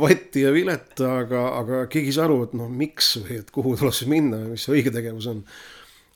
vatti 0.04 0.44
ja 0.46 0.52
vilet, 0.54 0.94
aga, 1.06 1.46
aga 1.60 1.82
keegi 1.92 2.12
ei 2.12 2.18
saa 2.18 2.28
aru, 2.28 2.42
et 2.48 2.54
noh, 2.58 2.70
miks 2.72 3.14
või 3.20 3.40
et 3.42 3.52
kuhu 3.54 3.76
tuleks 3.80 4.04
minna 4.10 4.44
ja 4.44 4.52
mis 4.52 4.64
see 4.66 4.78
õige 4.78 4.94
tegevus 4.94 5.28
on. 5.30 5.44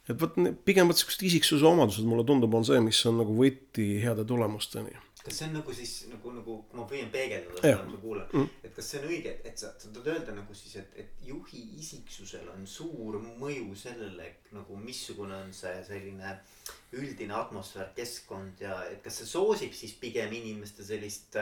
et 0.08 0.16
vot 0.20 0.40
pigem 0.64 0.88
vot 0.88 0.98
siuksed 0.98 1.26
isiksuse 1.28 1.68
omadused 1.68 2.08
mulle 2.08 2.24
tundub, 2.28 2.54
on 2.56 2.66
see, 2.66 2.80
mis 2.84 3.02
on 3.10 3.20
nagu 3.22 3.36
võti 3.36 3.90
heade 4.04 4.24
tulemusteni 4.28 4.96
kas 5.28 5.38
see 5.40 5.48
on 5.48 5.56
nagu 5.58 5.74
siis 5.76 5.94
nagu, 6.08 6.32
nagu 6.38 6.54
kui 6.70 6.80
ma 6.80 6.86
püüan 6.88 7.10
peegeldada 7.12 7.60
seda, 7.60 7.82
mida 7.84 7.94
ma 7.94 8.00
kuulan 8.02 8.30
mm., 8.32 8.62
et 8.64 8.74
kas 8.76 8.90
see 8.92 9.00
on 9.02 9.08
õige, 9.10 9.34
et 9.50 9.60
sa, 9.60 9.72
sa 9.76 9.92
tahad 9.92 10.12
öelda 10.14 10.36
nagu 10.36 10.56
siis, 10.56 10.78
et, 10.80 10.94
et 11.04 11.26
juhi 11.28 11.64
isiksusel 11.82 12.48
on 12.54 12.64
suur 12.68 13.20
mõju 13.26 13.76
sellele 13.78 14.30
nagu 14.56 14.80
missugune 14.80 15.36
on 15.36 15.52
see 15.56 15.74
selline 15.86 16.38
üldine 16.96 17.36
atmosfäär, 17.36 17.92
keskkond 17.96 18.64
ja 18.64 18.80
et 18.88 19.04
kas 19.04 19.20
see 19.20 19.28
soosib 19.28 19.76
siis 19.76 19.92
pigem 20.00 20.32
inimeste 20.32 20.86
sellist 20.86 21.36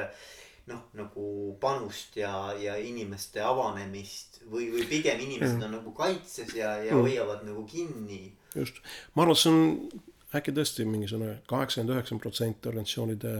noh, 0.67 0.83
nagu 0.99 1.29
panust 1.63 2.19
ja, 2.19 2.33
ja 2.59 2.75
inimeste 2.83 3.43
avanemist 3.45 4.41
või, 4.51 4.67
või 4.75 4.83
pigem 4.91 5.23
inimesed 5.23 5.61
mm. 5.61 5.69
on 5.69 5.77
nagu 5.79 5.95
kaitses 5.95 6.51
ja, 6.59 6.75
ja 6.83 6.97
mm. 6.97 7.07
hoiavad 7.07 7.47
nagu 7.47 7.63
kinni. 7.71 8.35
just, 8.57 8.83
ma 9.15 9.23
arvan, 9.23 9.37
et 9.37 9.43
see 9.45 9.55
on 9.55 10.15
äkki 10.39 10.55
tõesti 10.57 10.85
mingisugune 10.89 11.41
kaheksakümmend, 11.51 11.95
üheksakümmend 11.95 12.23
protsenti 12.23 12.71
organisatsioonide 12.71 13.33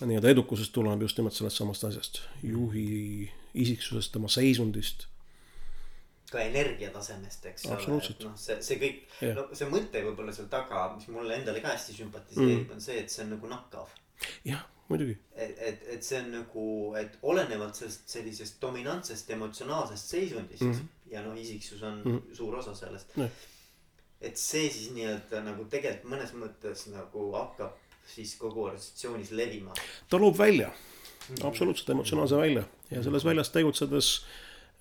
nii-öelda 0.00 0.32
edukusest 0.32 0.72
tuleneb 0.72 1.04
just 1.04 1.18
nimelt 1.18 1.36
sellest 1.36 1.60
samast 1.60 1.84
asjast, 1.84 2.20
juhi 2.42 3.30
isiksusest, 3.54 4.12
tema 4.12 4.28
seisundist. 4.32 5.06
ka 6.32 6.40
energiatasemest, 6.40 7.46
eks 7.50 7.66
ole, 7.68 7.96
et 8.08 8.22
noh, 8.24 8.36
see, 8.40 8.54
see 8.64 8.78
kõik, 8.80 9.00
no 9.36 9.42
see 9.52 9.66
mõte 9.68 10.00
võib-olla 10.00 10.32
seal 10.32 10.46
taga, 10.52 10.86
mis 10.94 11.04
mulle 11.12 11.36
endale 11.36 11.60
ka 11.60 11.74
hästi 11.74 11.98
sümpatiseerib 11.98 12.62
mm., 12.62 12.70
on 12.72 12.80
see, 12.80 13.02
et 13.02 13.12
see 13.12 13.26
on 13.26 13.34
nagu 13.34 13.50
nakkav. 13.50 13.90
jah, 14.48 14.62
muidugi. 14.88 15.18
et, 15.36 15.52
et, 15.58 15.84
et 15.92 16.06
see 16.06 16.22
on 16.22 16.32
nagu, 16.38 16.64
et 16.96 17.18
olenevalt 17.28 17.76
sellest 17.76 18.16
sellisest 18.16 18.56
dominantsest 18.64 19.28
emotsionaalsest 19.36 20.14
seisundist 20.14 20.64
mm. 20.70 20.88
ja 21.12 21.20
noh, 21.26 21.36
isiksus 21.36 21.84
on 21.84 22.00
mm. 22.00 22.22
suur 22.38 22.56
osa 22.62 22.72
sellest. 22.80 23.12
Et 24.22 24.38
see 24.38 24.68
siis 24.70 24.92
nii-öelda 24.94 25.42
nagu 25.46 25.66
tegelikult 25.70 26.10
mõnes 26.12 26.32
mõttes 26.38 26.86
nagu 26.92 27.28
hakkab 27.34 27.76
siis 28.14 28.34
kogu 28.40 28.66
organisatsioonis 28.68 29.32
levima? 29.36 29.74
ta 30.10 30.20
loob 30.20 30.38
välja, 30.38 30.70
absoluutselt 31.42 31.90
emotsionaalse 31.94 32.38
välja. 32.38 32.64
Ja 32.90 33.02
selles 33.02 33.24
väljas 33.24 33.50
tegutsedes 33.50 34.14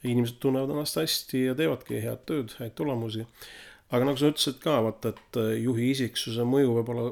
inimesed 0.04 0.40
tunnevad 0.42 0.74
ennast 0.74 0.98
hästi 0.98 1.46
ja 1.46 1.56
teevadki 1.58 2.02
head 2.04 2.26
tööd, 2.30 2.56
häid 2.60 2.74
tulemusi. 2.76 3.26
aga 3.92 4.08
nagu 4.08 4.20
sa 4.20 4.32
ütlesid 4.32 4.60
ka, 4.64 4.78
vaata, 4.86 5.12
et 5.12 5.40
juhi 5.62 5.92
isiksuse 5.92 6.46
mõju 6.48 6.78
võib 6.80 6.92
olla 6.94 7.08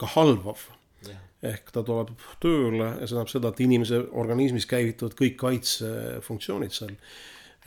ka 0.00 0.08
halvav. 0.16 0.64
Yeah.. 1.06 1.18
ehk 1.42 1.72
ta 1.74 1.82
tuleb 1.82 2.12
tööle 2.42 2.88
ja 3.00 3.06
see 3.06 3.14
tähendab 3.16 3.30
seda, 3.32 3.50
et 3.50 3.62
inimese 3.64 3.98
organismis 4.22 4.66
käivituvad 4.70 5.16
kõik 5.18 5.38
kaitsefunktsioonid 5.40 6.74
seal 6.74 6.94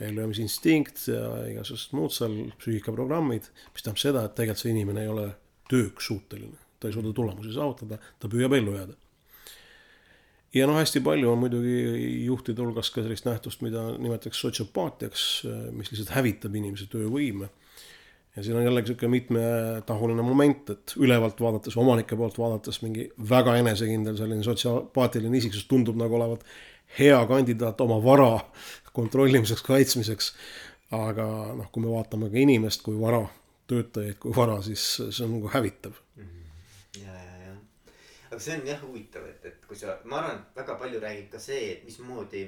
ellujäämisinstinkt 0.00 1.06
ja 1.08 1.24
igasugused 1.50 1.96
muud 1.96 2.12
seal 2.12 2.36
psüühikaprogrammid, 2.60 3.48
mis 3.72 3.82
tähendab 3.84 4.02
seda, 4.02 4.24
et 4.26 4.36
tegelikult 4.36 4.64
see 4.66 4.74
inimene 4.74 5.06
ei 5.06 5.12
ole 5.12 5.30
tööks 5.70 6.10
suuteline 6.10 6.66
ta 6.80 6.88
ei 6.88 6.92
suuda 6.92 7.12
tulemusi 7.12 7.54
saavutada, 7.54 7.98
ta 8.20 8.30
püüab 8.30 8.54
ellu 8.56 8.76
jääda. 8.76 8.94
ja 10.54 10.66
noh, 10.68 10.78
hästi 10.80 11.02
palju 11.04 11.30
on 11.32 11.42
muidugi 11.42 11.76
juhtide 12.24 12.64
hulgas 12.64 12.90
ka 12.94 13.04
sellist 13.04 13.26
nähtust, 13.28 13.62
mida 13.66 13.90
nimetatakse 13.98 14.46
sotsiopaatiaks, 14.46 15.24
mis 15.76 15.92
lihtsalt 15.92 16.14
hävitab 16.16 16.54
inimese 16.56 16.88
töövõime. 16.92 17.48
ja 18.36 18.44
siin 18.44 18.56
on 18.56 18.64
jällegi 18.64 18.92
sihuke 18.92 19.08
mitmetahuline 19.08 20.22
moment, 20.22 20.70
et 20.70 20.96
ülevalt 21.00 21.40
vaadates, 21.40 21.76
omanike 21.80 22.16
poolt 22.16 22.38
vaadates 22.38 22.82
mingi 22.84 23.10
väga 23.30 23.56
enesekindel 23.62 24.16
selline 24.16 24.44
sotsiopaatiline 24.44 25.36
isiksus 25.40 25.64
tundub 25.66 25.96
nagu 25.96 26.20
olevat 26.20 26.44
hea 26.98 27.18
kandidaat 27.26 27.80
oma 27.80 27.98
vara 28.04 28.40
kontrollimiseks, 28.92 29.62
kaitsmiseks. 29.62 30.32
aga 30.90 31.26
noh, 31.58 31.66
kui 31.72 31.82
me 31.82 31.90
vaatame 31.90 32.30
ka 32.30 32.38
inimest 32.38 32.82
kui 32.86 32.94
vara, 33.00 33.24
töötajaid 33.66 34.18
kui 34.22 34.34
vara, 34.36 34.60
siis 34.62 34.84
see 35.10 35.24
on 35.24 35.38
nagu 35.38 35.50
hävitav 35.52 35.92
mm. 36.16 36.22
-hmm 36.22 36.36
aga 38.36 38.44
see 38.44 38.54
on 38.58 38.66
jah 38.68 38.80
huvitav, 38.84 39.24
et, 39.30 39.44
et 39.48 39.66
kui 39.66 39.78
sa, 39.78 39.96
ma 40.04 40.20
arvan, 40.20 40.40
et 40.42 40.58
väga 40.60 40.74
palju 40.80 41.00
räägib 41.00 41.28
ka 41.32 41.38
see, 41.40 41.70
et 41.72 41.84
mismoodi 41.88 42.42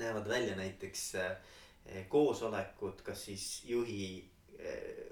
näevad 0.00 0.28
välja 0.30 0.54
näiteks 0.56 1.02
eh, 1.20 2.04
koosolekud, 2.08 3.02
kas 3.04 3.26
siis 3.28 3.46
juhi 3.68 4.06
eh, 4.56 5.10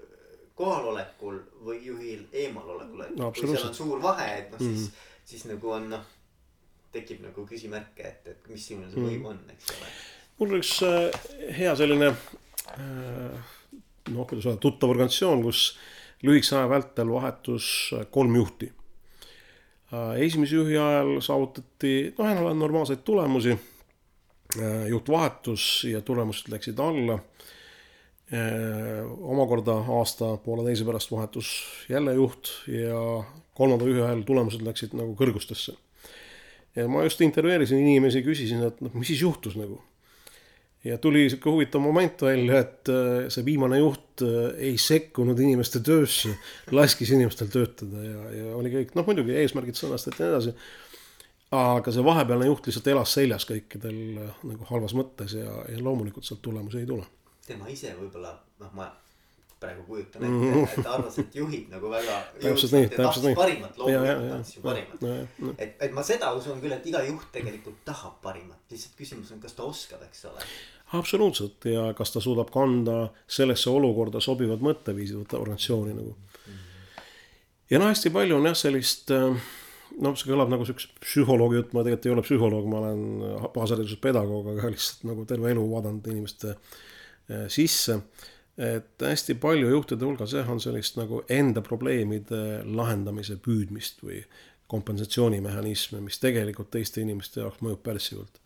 kohalolekul 0.57 1.37
või 1.67 1.83
juhil 1.85 2.25
eemalolekul, 2.31 3.03
et 3.05 3.19
no, 3.19 3.29
kui 3.35 3.51
seal 3.51 3.67
on 3.69 3.77
suur 3.77 4.01
vahe, 4.01 4.29
et 4.39 4.49
noh, 4.55 4.63
siis 4.63 4.87
mm, 4.87 4.87
-hmm. 4.87 5.27
siis 5.33 5.45
nagu 5.51 5.71
on 5.75 5.89
noh, 5.93 6.07
tekib 6.91 7.21
nagu 7.25 7.45
küsimärke, 7.45 8.07
et, 8.07 8.27
et 8.27 8.49
missugune 8.49 8.89
see 8.89 9.01
mõju 9.01 9.19
mm 9.19 9.23
-hmm. 9.23 9.29
on, 9.29 9.39
eks 9.53 9.71
ole. 9.75 9.93
mul 10.39 10.57
üks 10.59 10.73
äh, 10.87 11.55
hea 11.59 11.75
selline 11.75 12.09
äh, 12.09 13.53
noh, 14.09 14.27
kuidas 14.27 14.45
öelda, 14.45 14.59
tuttav 14.59 14.89
organisatsioon, 14.89 15.43
kus 15.43 15.77
lühikese 16.23 16.57
aja 16.57 16.69
vältel 16.69 17.11
vahetus 17.11 17.93
kolm 18.11 18.35
juhti 18.35 18.73
Äh, 19.89 20.21
esimese 20.21 20.55
juhi 20.55 20.77
ajal 20.77 21.15
saavutati 21.25 22.13
noh, 22.17 22.27
enam-vähem 22.29 22.61
normaalseid 22.61 23.01
tulemusi. 23.05 23.55
Äh, 24.59 24.85
juht 24.91 25.09
vahetus 25.09 25.63
ja 25.89 26.01
tulemused 26.05 26.51
läksid 26.53 26.79
alla. 26.79 27.17
Äh, 28.29 29.01
omakorda 29.19 29.79
aasta-pooleteise 29.97 30.85
pärast 30.85 31.11
vahetus 31.11 31.49
jälle 31.89 32.13
juht 32.13 32.51
ja 32.67 33.23
kolmanda 33.57 33.89
juhi 33.89 34.01
ajal 34.05 34.21
tulemused 34.27 34.61
läksid 34.61 34.93
nagu 34.93 35.17
kõrgustesse. 35.17 35.73
Ja 36.75 36.87
ma 36.91 37.03
just 37.05 37.21
intervjueerisin 37.25 37.81
inimesi, 37.81 38.23
küsisin, 38.25 38.65
et 38.67 38.81
noh, 38.83 38.93
mis 38.93 39.09
siis 39.11 39.23
juhtus 39.25 39.57
nagu 39.59 39.79
ja 40.83 40.97
tuli 40.97 41.29
sihuke 41.29 41.49
huvitav 41.49 41.81
moment 41.81 42.21
välja, 42.21 42.59
et 42.63 42.89
äh, 42.89 43.25
see 43.31 43.45
viimane 43.45 43.79
juht 43.81 44.23
äh, 44.23 44.53
ei 44.69 44.77
sekkunud 44.79 45.39
inimeste 45.39 45.81
töösse, 45.83 46.31
laskis 46.71 47.11
inimestel 47.15 47.51
töötada 47.51 48.03
ja, 48.03 48.29
ja 48.37 48.53
oli 48.55 48.71
kõik, 48.73 48.93
noh 48.95 49.09
muidugi 49.09 49.35
eesmärgid 49.41 49.79
sõnastati 49.79 50.23
ja 50.23 50.29
nii 50.29 50.35
edasi. 50.37 50.55
aga 51.59 51.91
see 51.91 52.05
vahepealne 52.05 52.47
juht 52.47 52.69
lihtsalt 52.69 52.87
elas 52.93 53.17
seljas 53.17 53.47
kõikidel 53.49 53.99
äh, 54.23 54.41
nagu 54.53 54.71
halvas 54.71 54.95
mõttes 54.95 55.35
ja, 55.35 55.59
ja 55.67 55.83
loomulikult 55.83 56.27
sealt 56.27 56.41
tulemusi 56.45 56.83
ei 56.83 56.89
tule. 56.89 57.07
tema 57.47 57.67
ise 57.67 57.91
võib-olla, 57.99 58.37
noh, 58.63 58.73
ma 58.77 58.87
praegu 59.59 59.83
kujutan 59.83 60.23
ette 60.23 60.31
mm, 60.31 60.63
-hmm. 60.63 61.09
et 61.09 61.19
et 61.19 61.35
juhib 61.35 61.69
nagu 61.69 61.89
väga. 61.91 62.17
täpselt 62.41 62.71
nii, 62.71 62.89
täpselt 62.95 63.25
nii. 63.25 63.35
parimat, 63.35 63.77
loomulikult 63.77 64.29
tahtis 64.31 64.55
ju 64.55 64.61
parimat. 64.61 65.03
et, 65.57 65.75
et 65.79 65.93
ma 65.93 66.03
seda 66.03 66.31
usun 66.33 66.61
küll, 66.63 66.75
et 66.75 66.85
iga 66.87 67.03
juht 67.03 67.27
tegelikult 67.35 67.81
tahab 67.85 68.19
parimat, 68.23 68.59
lihtsalt 68.71 68.95
küsimus 68.99 69.31
on, 69.35 69.41
kas 69.43 69.57
ta 69.57 69.63
oskab, 69.67 70.03
eks 70.07 70.25
ole. 70.31 70.47
absoluutselt 71.01 71.65
ja 71.65 71.89
kas 71.93 72.15
ta 72.15 72.23
suudab 72.23 72.51
kanda 72.55 73.09
sellesse 73.27 73.69
olukorda 73.69 74.23
sobivad 74.23 74.63
mõtteviisid 74.69 75.19
võtta 75.23 75.41
organisatsiooni 75.43 75.93
nagu 75.93 76.15
mm. 76.15 76.53
-hmm. 76.53 77.03
ja 77.69 77.83
noh, 77.83 77.91
hästi 77.91 78.15
palju 78.15 78.39
on 78.39 78.51
jah 78.51 78.59
sellist 78.63 79.11
noh, 79.11 80.15
see 80.15 80.31
kõlab 80.31 80.51
nagu 80.51 80.65
siukse 80.67 80.87
psühholoogi 81.03 81.59
jutt, 81.59 81.73
ma 81.73 81.83
tegelikult 81.83 82.05
ei 82.05 82.15
ole 82.15 82.27
psühholoog, 82.27 82.67
ma 82.71 82.81
olen 82.83 83.05
baashariduses 83.53 83.99
pedagoog, 84.01 84.53
aga 84.53 84.73
lihtsalt 84.73 85.07
nagu 85.11 85.25
terve 85.25 85.51
elu 85.51 85.71
vaadanud 85.71 86.11
inimeste 86.13 86.55
äh, 86.55 87.47
sisse 87.51 87.99
et 88.59 89.03
hästi 89.05 89.37
palju 89.39 89.69
juhtide 89.71 90.05
hulgas 90.05 90.33
jah, 90.35 90.49
on 90.51 90.59
sellist 90.59 90.97
nagu 90.99 91.23
enda 91.31 91.63
probleemide 91.63 92.61
lahendamise 92.67 93.39
püüdmist 93.43 94.03
või 94.03 94.19
kompensatsioonimehhanisme, 94.69 96.01
mis 96.03 96.19
tegelikult 96.21 96.69
teiste 96.75 97.01
inimeste 97.01 97.41
jaoks 97.41 97.63
mõjub 97.65 97.81
pärssivalt. 97.85 98.41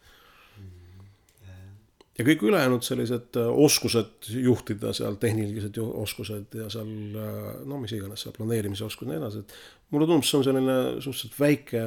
ja 2.13 2.23
kõik 2.28 2.43
ülejäänud 2.45 2.86
sellised 2.86 3.39
äh, 3.41 3.47
oskused 3.65 4.30
juhtida 4.30 4.91
seal, 4.93 5.17
tehnilised 5.17 5.80
oskused 5.82 6.54
ja 6.60 6.67
seal 6.69 7.17
äh, 7.17 7.47
no 7.65 7.80
mis 7.82 7.95
iganes 7.97 8.21
seal 8.21 8.36
planeerimise 8.38 8.86
oskused 8.86 9.10
ja 9.10 9.15
nii 9.15 9.23
edasi, 9.23 9.41
et 9.41 9.89
mulle 9.89 10.06
tundub, 10.06 10.28
see 10.30 10.38
on 10.38 10.45
selline 10.45 10.78
suhteliselt 11.02 11.39
väike 11.41 11.82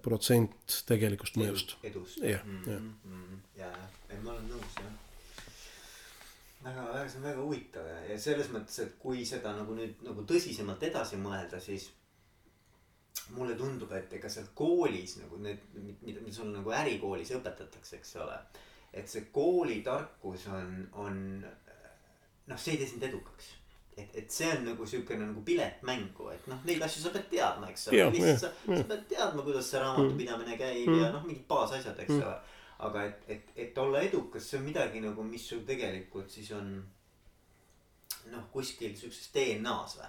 protsent 0.00 0.80
tegelikust 0.88 1.36
mõjust. 1.36 1.76
edust. 1.84 2.24
jah, 2.24 2.40
jah. 2.64 2.88
ja, 3.60 3.70
ja 4.08 4.24
ma 4.24 4.32
olen 4.32 4.48
nõus 4.48 4.80
jah 4.80 4.96
väga, 6.64 6.84
väga, 6.92 7.06
see 7.08 7.20
on 7.20 7.28
väga 7.28 7.44
huvitav 7.44 7.88
ja, 7.88 8.00
ja 8.10 8.18
selles 8.20 8.50
mõttes, 8.54 8.78
et 8.84 8.98
kui 9.00 9.24
seda 9.28 9.54
nagu 9.56 9.76
nüüd 9.76 10.02
nagu 10.06 10.24
tõsisemalt 10.28 10.82
edasi 10.90 11.20
mõelda, 11.20 11.60
siis 11.62 11.90
mulle 13.34 13.54
tundub, 13.58 13.92
et 13.94 14.12
ega 14.18 14.30
seal 14.32 14.50
koolis 14.58 15.16
nagu 15.20 15.38
need, 15.42 15.62
mida, 15.74 16.20
mida 16.20 16.34
sul 16.34 16.50
nagu 16.54 16.74
ärikoolis 16.74 17.32
õpetatakse, 17.38 18.00
eks 18.00 18.16
ole. 18.22 18.36
et 18.92 19.08
see 19.08 19.28
koolitarkus 19.32 20.48
on, 20.50 20.76
on 20.98 21.18
noh, 21.40 22.58
see 22.58 22.74
ei 22.74 22.82
tee 22.82 22.90
sind 22.90 23.06
edukaks 23.06 23.54
et, 24.00 24.16
et 24.22 24.32
see 24.32 24.48
on 24.50 24.64
nagu 24.70 24.86
siukene 24.86 25.26
nagu 25.26 25.42
pilet 25.46 25.82
mängu, 25.86 26.30
et 26.34 26.46
noh, 26.50 26.60
neid 26.66 26.82
asju 26.84 27.04
sa 27.04 27.12
pead 27.14 27.28
teadma, 27.32 27.70
eks 27.72 27.88
ole. 27.90 28.06
lihtsalt 28.14 28.42
sa, 28.44 28.78
sa 28.80 28.86
pead 28.92 29.04
teadma, 29.10 29.44
kuidas 29.46 29.70
see 29.70 29.82
raamatupidamine 29.82 30.56
käib 30.60 30.88
mm. 30.88 31.02
ja 31.02 31.10
noh, 31.14 31.26
mingid 31.26 31.46
baasasjad, 31.50 31.98
eks 32.04 32.16
mm. 32.16 32.24
ole. 32.26 32.58
Aga 32.86 33.04
et, 33.08 33.26
et, 33.28 33.52
et 33.66 33.78
olla 33.78 34.04
edukas, 34.06 34.46
see 34.50 34.60
on 34.60 34.64
midagi 34.68 35.02
nagu, 35.04 35.24
mis 35.26 35.44
sul 35.48 35.64
tegelikult 35.68 36.30
siis 36.32 36.50
on 36.56 36.72
noh, 38.30 38.46
kuskil 38.52 38.94
siukses 38.96 39.30
DNA-s 39.34 39.98
või? 40.00 40.08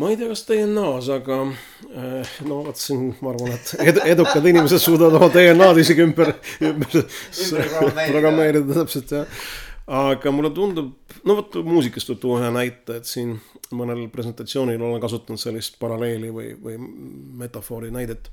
ma 0.00 0.10
ei 0.10 0.16
tea, 0.16 0.28
kas 0.30 0.44
DNA-s, 0.48 1.08
aga 1.12 1.40
äh, 1.46 2.36
no 2.48 2.62
vot 2.68 2.78
siin 2.80 3.10
ma 3.20 3.34
arvan, 3.34 3.56
et 3.56 3.74
ed, 3.84 4.04
edukad 4.14 4.46
inimesed 4.52 4.80
suudavad 4.82 5.18
oma 5.20 5.32
DNA-d 5.34 5.82
isegi 5.82 6.06
ümber, 6.06 6.32
ümber 6.70 7.02
programmeerida 8.12 8.80
täpselt 8.80 9.18
jah 9.18 9.42
aga 9.90 10.30
mulle 10.30 10.52
tundub, 10.54 10.92
no 11.26 11.36
vot 11.40 11.56
muusikast 11.66 12.12
võib 12.12 12.20
tuua 12.22 12.40
ühe 12.44 12.50
näite, 12.54 13.00
et 13.00 13.08
siin 13.10 13.34
mõnel 13.74 14.04
presentatsioonil 14.12 14.82
olen 14.82 15.02
kasutanud 15.02 15.40
sellist 15.40 15.80
paralleeli 15.82 16.30
või, 16.34 16.52
või 16.62 16.76
metafoori 17.42 17.90
näidet. 17.94 18.30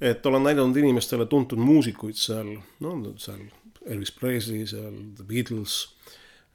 Et 0.00 0.26
olen 0.26 0.44
näidanud 0.48 0.76
inimestele 0.76 1.26
tuntud 1.26 1.60
muusikuid 1.60 2.18
seal, 2.18 2.54
no 2.80 2.94
seal 3.20 3.42
Elvis 3.86 4.12
Presley, 4.12 4.66
seal 4.68 4.94
The 5.16 5.24
Beatles 5.28 5.82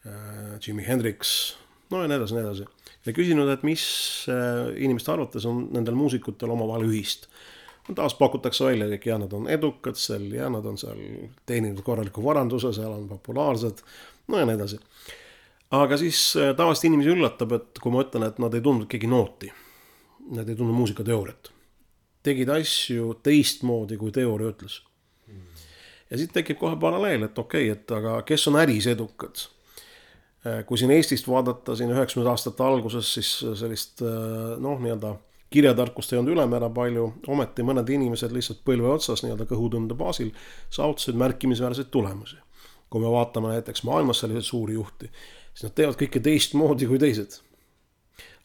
äh,, 0.06 0.56
Jimi 0.68 0.86
Hendrix, 0.88 1.56
no 1.90 2.02
ja 2.02 2.10
nii 2.10 2.20
edasi, 2.20 2.38
nii 2.38 2.46
edasi. 2.46 2.70
ja 3.06 3.14
küsinud, 3.14 3.50
et 3.54 3.66
mis 3.68 3.84
äh, 4.32 4.72
inimeste 4.82 5.14
arvates 5.14 5.46
on 5.50 5.68
nendel 5.74 5.98
muusikutel 5.98 6.54
omavahel 6.56 6.90
ühist 6.90 7.30
taas 7.94 8.16
pakutakse 8.18 8.66
välja 8.66 8.88
kõik 8.90 9.06
ja 9.06 9.18
nad 9.22 9.34
on 9.38 9.46
edukad 9.52 9.98
seal 10.00 10.26
ja 10.34 10.48
nad 10.50 10.66
on 10.66 10.78
seal 10.82 10.98
teeninud 11.46 11.84
korraliku 11.86 12.24
varanduse, 12.26 12.72
seal 12.74 12.96
on 12.96 13.06
populaarsed 13.10 13.84
no 14.32 14.40
ja 14.40 14.48
nii 14.48 14.58
edasi. 14.58 14.80
aga 15.72 15.98
siis 15.98 16.22
äh, 16.40 16.56
tavaliselt 16.58 16.90
inimesi 16.90 17.14
üllatab, 17.14 17.54
et 17.58 17.82
kui 17.82 17.94
ma 17.94 18.06
ütlen, 18.06 18.26
et 18.28 18.40
nad 18.42 18.54
ei 18.54 18.64
tundnud 18.66 18.90
keegi 18.90 19.10
nooti, 19.12 19.52
nad 20.34 20.50
ei 20.50 20.58
tundnud 20.58 20.78
muusikateooriat, 20.78 21.52
tegid 22.26 22.52
asju 22.54 23.16
teistmoodi, 23.26 24.00
kui 24.02 24.14
teooria 24.16 24.52
ütles. 24.54 24.82
ja 26.10 26.18
siit 26.18 26.34
tekib 26.34 26.60
kohe 26.62 26.78
paralleel, 26.80 27.28
et 27.28 27.40
okei 27.40 27.70
okay,, 27.70 27.78
et 27.78 27.92
aga 27.92 28.22
kes 28.28 28.48
on 28.52 28.60
äris 28.62 28.88
edukad 28.92 29.46
äh, 30.46 30.64
kui 30.66 30.78
siin 30.78 30.94
Eestist 30.96 31.28
vaadata 31.28 31.76
siin 31.76 31.94
üheksakümnendate 31.94 32.34
aastate 32.34 32.64
alguses, 32.64 33.14
siis 33.18 33.32
sellist 33.62 34.04
äh, 34.06 34.58
noh, 34.62 34.82
nii-öelda 34.82 35.16
kirjatarkust 35.54 36.12
ei 36.12 36.20
olnud 36.20 36.34
ülemäära 36.36 36.70
palju, 36.74 37.06
ometi 37.32 37.64
mõned 37.64 37.90
inimesed 37.90 38.34
lihtsalt 38.34 38.66
põlve 38.68 38.90
otsas 38.98 39.24
nii-öelda 39.24 39.48
kõhutunde 39.50 39.98
baasil 39.98 40.34
saavutasid 40.74 41.18
märkimisväärseid 41.22 41.94
tulemusi 41.94 42.42
kui 42.90 43.02
me 43.04 43.12
vaatame 43.12 43.50
näiteks 43.52 43.84
maailmas 43.84 44.22
selliseid 44.24 44.48
suuri 44.48 44.74
juhti, 44.78 45.10
siis 45.54 45.66
nad 45.66 45.74
teevad 45.76 45.98
kõike 46.00 46.22
teistmoodi 46.24 46.88
kui 46.88 47.00
teised. 47.02 47.42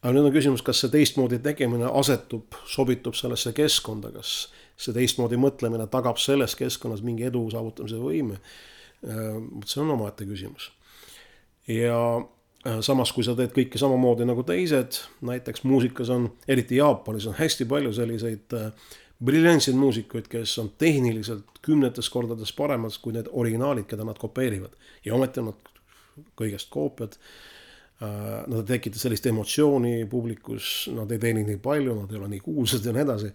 Aga 0.03 0.13
nüüd 0.15 0.31
on 0.31 0.35
küsimus, 0.35 0.65
kas 0.65 0.81
see 0.83 0.93
teistmoodi 0.93 1.41
tegemine 1.45 1.91
asetub, 2.01 2.57
sobitub 2.69 3.17
sellesse 3.19 3.53
keskkonda, 3.57 4.13
kas 4.15 4.35
see 4.81 4.97
teistmoodi 4.97 5.39
mõtlemine 5.41 5.87
tagab 5.93 6.21
selles 6.21 6.57
keskkonnas 6.59 7.05
mingi 7.05 7.29
edu 7.29 7.47
saavutamise 7.53 8.01
võime. 8.01 8.41
vot 9.03 9.69
see 9.69 9.81
on 9.81 9.95
omaette 9.97 10.27
küsimus. 10.29 10.71
ja 11.69 11.99
äh, 12.67 12.81
samas, 12.81 13.13
kui 13.13 13.25
sa 13.25 13.37
teed 13.37 13.53
kõike 13.57 13.79
samamoodi 13.79 14.25
nagu 14.29 14.43
teised, 14.43 15.03
näiteks 15.21 15.65
muusikas 15.65 16.11
on, 16.11 16.33
eriti 16.49 16.77
Jaapanis 16.77 17.27
on 17.27 17.39
hästi 17.39 17.65
palju 17.65 17.93
selliseid 17.93 18.57
äh, 18.57 18.73
briljantseid 19.25 19.77
muusikuid, 19.77 20.29
kes 20.33 20.59
on 20.59 20.73
tehniliselt 20.79 21.61
kümnetes 21.63 22.09
kordades 22.11 22.53
paremad 22.57 22.97
kui 23.03 23.13
need 23.13 23.29
originaalid, 23.33 23.87
keda 23.89 24.05
nad 24.05 24.19
kopeerivad. 24.19 24.73
ja 25.05 25.15
ometi 25.15 25.41
on 25.41 25.53
nad 25.53 25.73
kõigest 26.41 26.71
koopiad. 26.71 27.17
Äh, 28.01 28.47
nad 28.49 28.63
ei 28.63 28.79
tekita 28.79 28.97
sellist 28.97 29.27
emotsiooni 29.29 30.07
publikus, 30.09 30.89
nad 30.97 31.11
ei 31.13 31.19
teeni 31.21 31.43
nii 31.45 31.59
palju, 31.61 31.99
nad 31.99 32.13
ei 32.13 32.17
ole 32.17 32.31
nii 32.33 32.41
kuulsad 32.41 32.87
ja 32.89 32.95
nii 32.97 33.03
edasi. 33.03 33.29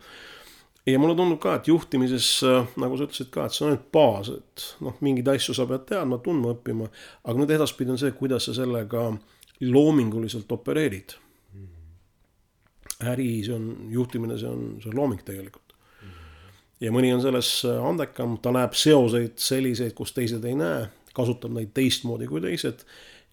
ja 0.85 0.99
mulle 0.99 1.15
tundub 1.17 1.37
ka, 1.41 1.53
et 1.59 1.67
juhtimises, 1.67 2.29
äh, 2.49 2.65
nagu 2.81 2.97
sa 2.97 3.05
ütlesid 3.05 3.29
ka, 3.33 3.45
et 3.45 3.53
see 3.53 3.65
on 3.65 3.75
ainult 3.75 3.91
baas, 3.93 4.31
et 4.33 4.65
noh, 4.81 4.97
mingeid 5.05 5.29
asju 5.35 5.53
sa 5.53 5.67
pead 5.69 5.85
teadma, 5.91 6.17
tundma, 6.17 6.55
õppima. 6.57 6.89
aga 7.23 7.37
nüüd 7.37 7.53
edaspidi 7.53 7.93
on 7.93 8.01
see, 8.01 8.15
kuidas 8.17 8.49
sa 8.49 8.57
sellega 8.57 9.05
loominguliselt 9.61 10.57
opereerid. 10.57 11.13
äri, 13.05 13.29
see 13.45 13.53
on 13.53 13.69
juhtimine, 13.93 14.39
see 14.41 14.49
on, 14.49 14.67
see 14.81 14.89
on 14.89 14.97
looming 14.97 15.21
tegelikult 15.21 15.75
ja 16.81 16.89
mõni 16.89 17.13
on 17.13 17.21
selles 17.21 17.59
äh, 17.69 17.81
andekam, 17.85 18.39
ta 18.41 18.49
näeb 18.55 18.73
seoseid 18.73 19.37
selliseid, 19.37 19.93
kus 19.93 20.17
teised 20.17 20.45
ei 20.45 20.57
näe, 20.57 20.87
kasutab 21.13 21.53
neid 21.53 21.69
teistmoodi 21.77 22.27
kui 22.27 22.41
teised. 22.43 22.81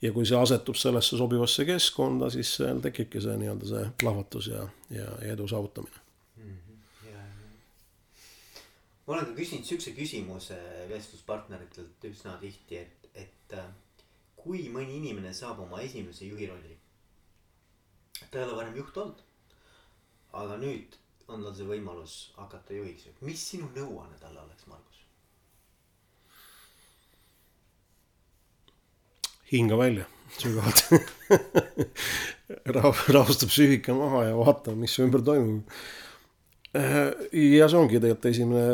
Ja 0.03 0.12
kui 0.12 0.27
see 0.27 0.38
asetub 0.38 0.79
sellesse 0.79 1.17
sobivasse 1.19 1.65
keskkonda, 1.69 2.31
siis 2.35 2.57
seal 2.59 2.81
tekibki 2.85 3.23
see 3.23 3.37
nii-öelda 3.43 3.69
see 3.71 3.85
plahvatus 4.03 4.49
ja, 4.51 4.65
ja, 4.91 5.07
ja 5.23 5.37
edu 5.37 5.47
saavutamine 5.49 6.01
mm. 6.37 6.57
-hmm. 6.57 7.15
ma 9.07 9.15
olen 9.15 9.27
ka 9.27 9.38
küsinud 9.38 9.69
siukse 9.69 9.95
küsimuse 9.99 10.59
vestluspartneritelt 10.88 12.11
üsna 12.11 12.37
tihti, 12.41 12.79
et, 12.79 13.11
et 13.15 13.59
äh, 13.59 13.69
kui 14.37 14.67
mõni 14.75 14.99
inimene 14.99 15.35
saab 15.35 15.61
oma 15.62 15.81
esimese 15.81 16.27
juhi 16.27 16.47
rolli. 16.51 16.79
ta 18.31 18.38
ei 18.38 18.45
ole 18.45 18.57
varem 18.57 18.77
juht 18.77 18.97
olnud. 18.97 19.23
aga 20.33 20.57
nüüd 20.57 20.99
on 21.29 21.45
tal 21.45 21.55
see 21.55 21.67
võimalus 21.69 22.15
hakata 22.37 22.75
juhiks, 22.75 23.07
mis 23.21 23.43
sinu 23.51 23.69
nõuanne 23.77 24.19
talle 24.21 24.41
oleks, 24.41 24.67
Margus? 24.67 24.91
Hinga 29.53 29.79
välja 29.79 30.09
sügavalt 30.38 30.85
Rahu, 32.77 32.93
rahustab 33.12 33.51
psüühika 33.53 33.95
maha 33.97 34.27
ja 34.31 34.37
vaata, 34.37 34.75
mis 34.77 34.95
su 34.97 35.05
ümber 35.07 35.23
toimub. 35.25 35.69
ja 36.73 37.69
see 37.69 37.79
ongi 37.79 38.01
tegelikult 38.01 38.29
esimene 38.31 38.67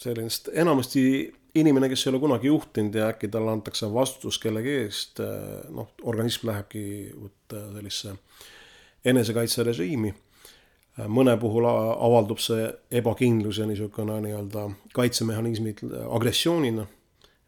selline, 0.00 0.32
sest 0.32 0.50
enamasti 0.52 1.02
inimene, 1.60 1.88
kes 1.90 2.04
ei 2.04 2.12
ole 2.12 2.20
kunagi 2.22 2.50
juhtinud 2.50 2.96
ja 2.96 3.08
äkki 3.12 3.30
talle 3.32 3.52
antakse 3.52 3.88
vastutus 3.92 4.38
kellegi 4.42 4.74
eest, 4.82 5.22
noh, 5.72 5.88
organism 6.08 6.50
lähebki 6.50 6.84
sellisesse 7.50 8.16
enesekaitserežiimi 9.10 10.12
mõne 11.08 11.36
puhul 11.40 11.66
avaldub 11.68 12.40
see 12.42 12.66
ebakindlus 13.00 13.60
ja 13.60 13.66
niisugune 13.68 14.18
nii-öelda 14.24 14.66
kaitsemehhanismid 14.96 15.84
agressioonina. 16.10 16.86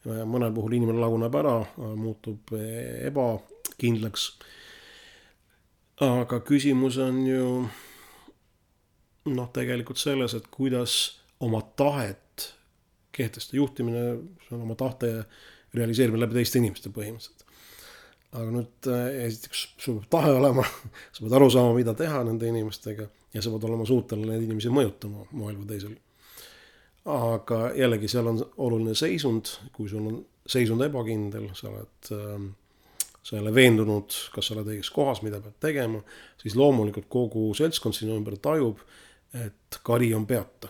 Mõnel 0.05 0.53
puhul 0.55 0.75
inimene 0.79 0.99
laguneb 1.03 1.35
ära, 1.39 1.57
muutub 1.99 2.53
ebakindlaks. 2.57 4.33
aga 6.03 6.41
küsimus 6.43 6.99
on 6.99 7.21
ju 7.27 7.47
noh, 9.31 9.49
tegelikult 9.55 10.01
selles, 10.03 10.35
et 10.35 10.49
kuidas 10.51 11.21
oma 11.43 11.63
tahet 11.79 12.49
kehtestada, 13.13 13.59
juhtimine, 13.61 14.03
see 14.47 14.57
on 14.57 14.65
oma 14.67 14.75
tahte 14.79 15.13
realiseerimine 15.77 16.25
läbi 16.25 16.41
teiste 16.41 16.61
inimeste 16.61 16.93
põhimõtteliselt. 16.95 17.45
aga 18.33 18.49
nüüd 18.49 18.89
esiteks 19.27 19.65
sul 19.77 19.99
peab 20.01 20.09
tahe 20.17 20.33
olema, 20.39 20.65
sa 21.13 21.25
pead 21.25 21.37
aru 21.37 21.51
saama, 21.53 21.75
mida 21.77 21.95
teha 21.97 22.23
nende 22.25 22.49
inimestega 22.49 23.09
ja 23.35 23.43
sa 23.45 23.53
pead 23.53 23.69
olema 23.69 23.87
suuteline 23.89 24.33
neid 24.33 24.47
inimesi 24.47 24.73
mõjutama 24.73 25.27
moel 25.37 25.59
või 25.61 25.69
teisel. 25.75 25.99
Aga 27.05 27.61
jällegi, 27.75 28.09
seal 28.09 28.29
on 28.31 28.43
oluline 28.63 28.95
seisund, 28.95 29.57
kui 29.75 29.89
sul 29.91 30.07
on 30.07 30.19
seisund 30.47 30.83
ebakindel, 30.87 31.49
sa 31.59 31.71
oled 31.71 32.13
äh, 32.15 32.45
sa 33.23 33.37
ei 33.37 33.43
ole 33.43 33.55
veendunud, 33.55 34.15
kas 34.35 34.49
sa 34.49 34.57
oled 34.57 34.71
õiges 34.75 34.91
kohas, 34.95 35.23
mida 35.23 35.41
pead 35.43 35.59
tegema, 35.63 36.03
siis 36.43 36.57
loomulikult 36.59 37.07
kogu 37.13 37.51
seltskond 37.59 37.97
sinu 37.97 38.17
ümber 38.19 38.37
tajub, 38.43 38.83
et 39.39 39.79
kari 39.87 40.13
on 40.15 40.27
peata. 40.27 40.69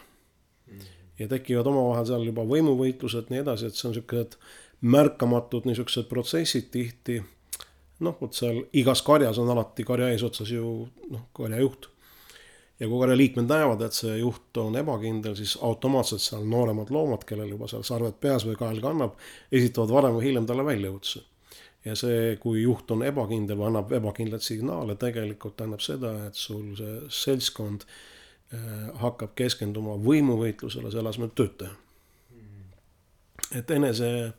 ja 1.19 1.29
tekivad 1.29 1.67
omavahel 1.69 2.07
seal 2.09 2.25
juba 2.27 2.45
võimuvõitlused, 2.49 3.29
nii 3.31 3.43
edasi, 3.45 3.69
et 3.69 3.79
see 3.79 3.89
on 3.89 3.95
siukesed 3.95 4.37
märkamatud 4.83 5.69
niisugused 5.69 6.09
protsessid 6.11 6.71
tihti. 6.73 7.23
noh, 8.01 8.17
vot 8.21 8.35
seal 8.35 8.65
igas 8.73 9.03
karjas 9.03 9.39
on 9.39 9.51
alati 9.51 9.85
karja 9.85 10.09
eesotsas 10.11 10.51
ju 10.51 10.89
noh, 11.11 11.29
karjajuht 11.33 11.92
ja 12.81 12.89
kui 12.89 13.01
karja 13.01 13.17
liikmed 13.17 13.51
näevad, 13.51 13.83
et 13.87 13.97
see 13.97 14.15
juht 14.19 14.59
on 14.61 14.77
ebakindel, 14.79 15.35
siis 15.39 15.57
automaatselt 15.63 16.23
seal 16.25 16.47
nooremad 16.49 16.91
loomad, 16.95 17.27
kellel 17.29 17.53
juba 17.55 17.69
seal 17.71 17.85
sarved 17.87 18.17
peas 18.21 18.47
või 18.49 18.57
kael 18.59 18.81
kannab, 18.83 19.19
esitavad 19.53 19.93
varem 19.95 20.17
või 20.19 20.29
hiljem 20.29 20.49
talle 20.49 20.65
väljakutse. 20.67 21.23
ja 21.85 21.97
see, 21.99 22.37
kui 22.39 22.63
juht 22.63 22.91
on 22.95 23.03
ebakindel 23.03 23.59
või 23.59 23.69
annab 23.73 23.93
ebakindlaid 23.93 24.43
signaale, 24.43 24.95
tegelikult 24.97 25.57
tähendab 25.57 25.83
seda, 25.83 26.13
et 26.27 26.39
sul 26.39 26.77
see 26.79 26.99
seltskond 27.11 27.85
eh, 27.85 28.89
hakkab 29.03 29.35
keskenduma 29.35 29.97
võimuvõitlusele, 29.99 30.91
selle 30.91 31.11
asemel 31.11 31.33
tööd 31.35 31.57
teha. 31.59 31.77
et 33.59 33.71
enese 33.71 34.33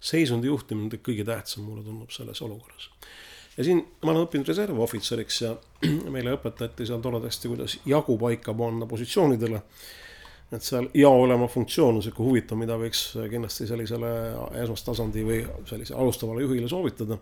seisundi 0.00 0.46
juhtimine 0.46 0.90
on 0.90 1.02
kõige 1.04 1.24
tähtsam, 1.24 1.64
mulle 1.64 1.84
tundub 1.84 2.10
selles 2.12 2.42
olukorras 2.42 2.90
ja 3.56 3.64
siin 3.64 3.80
ma 4.04 4.12
olen 4.12 4.26
õppinud 4.26 4.50
reservohvitseriks 4.50 5.40
ja 5.44 5.54
meile 6.14 6.34
õpetati 6.36 6.86
seal 6.88 7.02
toredasti, 7.04 7.50
kuidas 7.50 7.78
jagu 7.88 8.16
paika 8.20 8.54
panna 8.56 8.88
positsioonidele. 8.90 9.62
et 10.50 10.66
seal 10.66 10.88
jao 10.94 11.22
olema 11.22 11.46
funktsioon 11.48 12.00
on 12.00 12.02
sihuke 12.02 12.22
huvitav, 12.26 12.58
mida 12.58 12.74
võiks 12.78 13.12
kindlasti 13.30 13.68
sellisele 13.70 14.12
esmastasandi 14.64 15.24
või 15.26 15.40
sellise 15.68 15.94
alustavale 15.94 16.42
juhile 16.42 16.68
soovitada. 16.68 17.18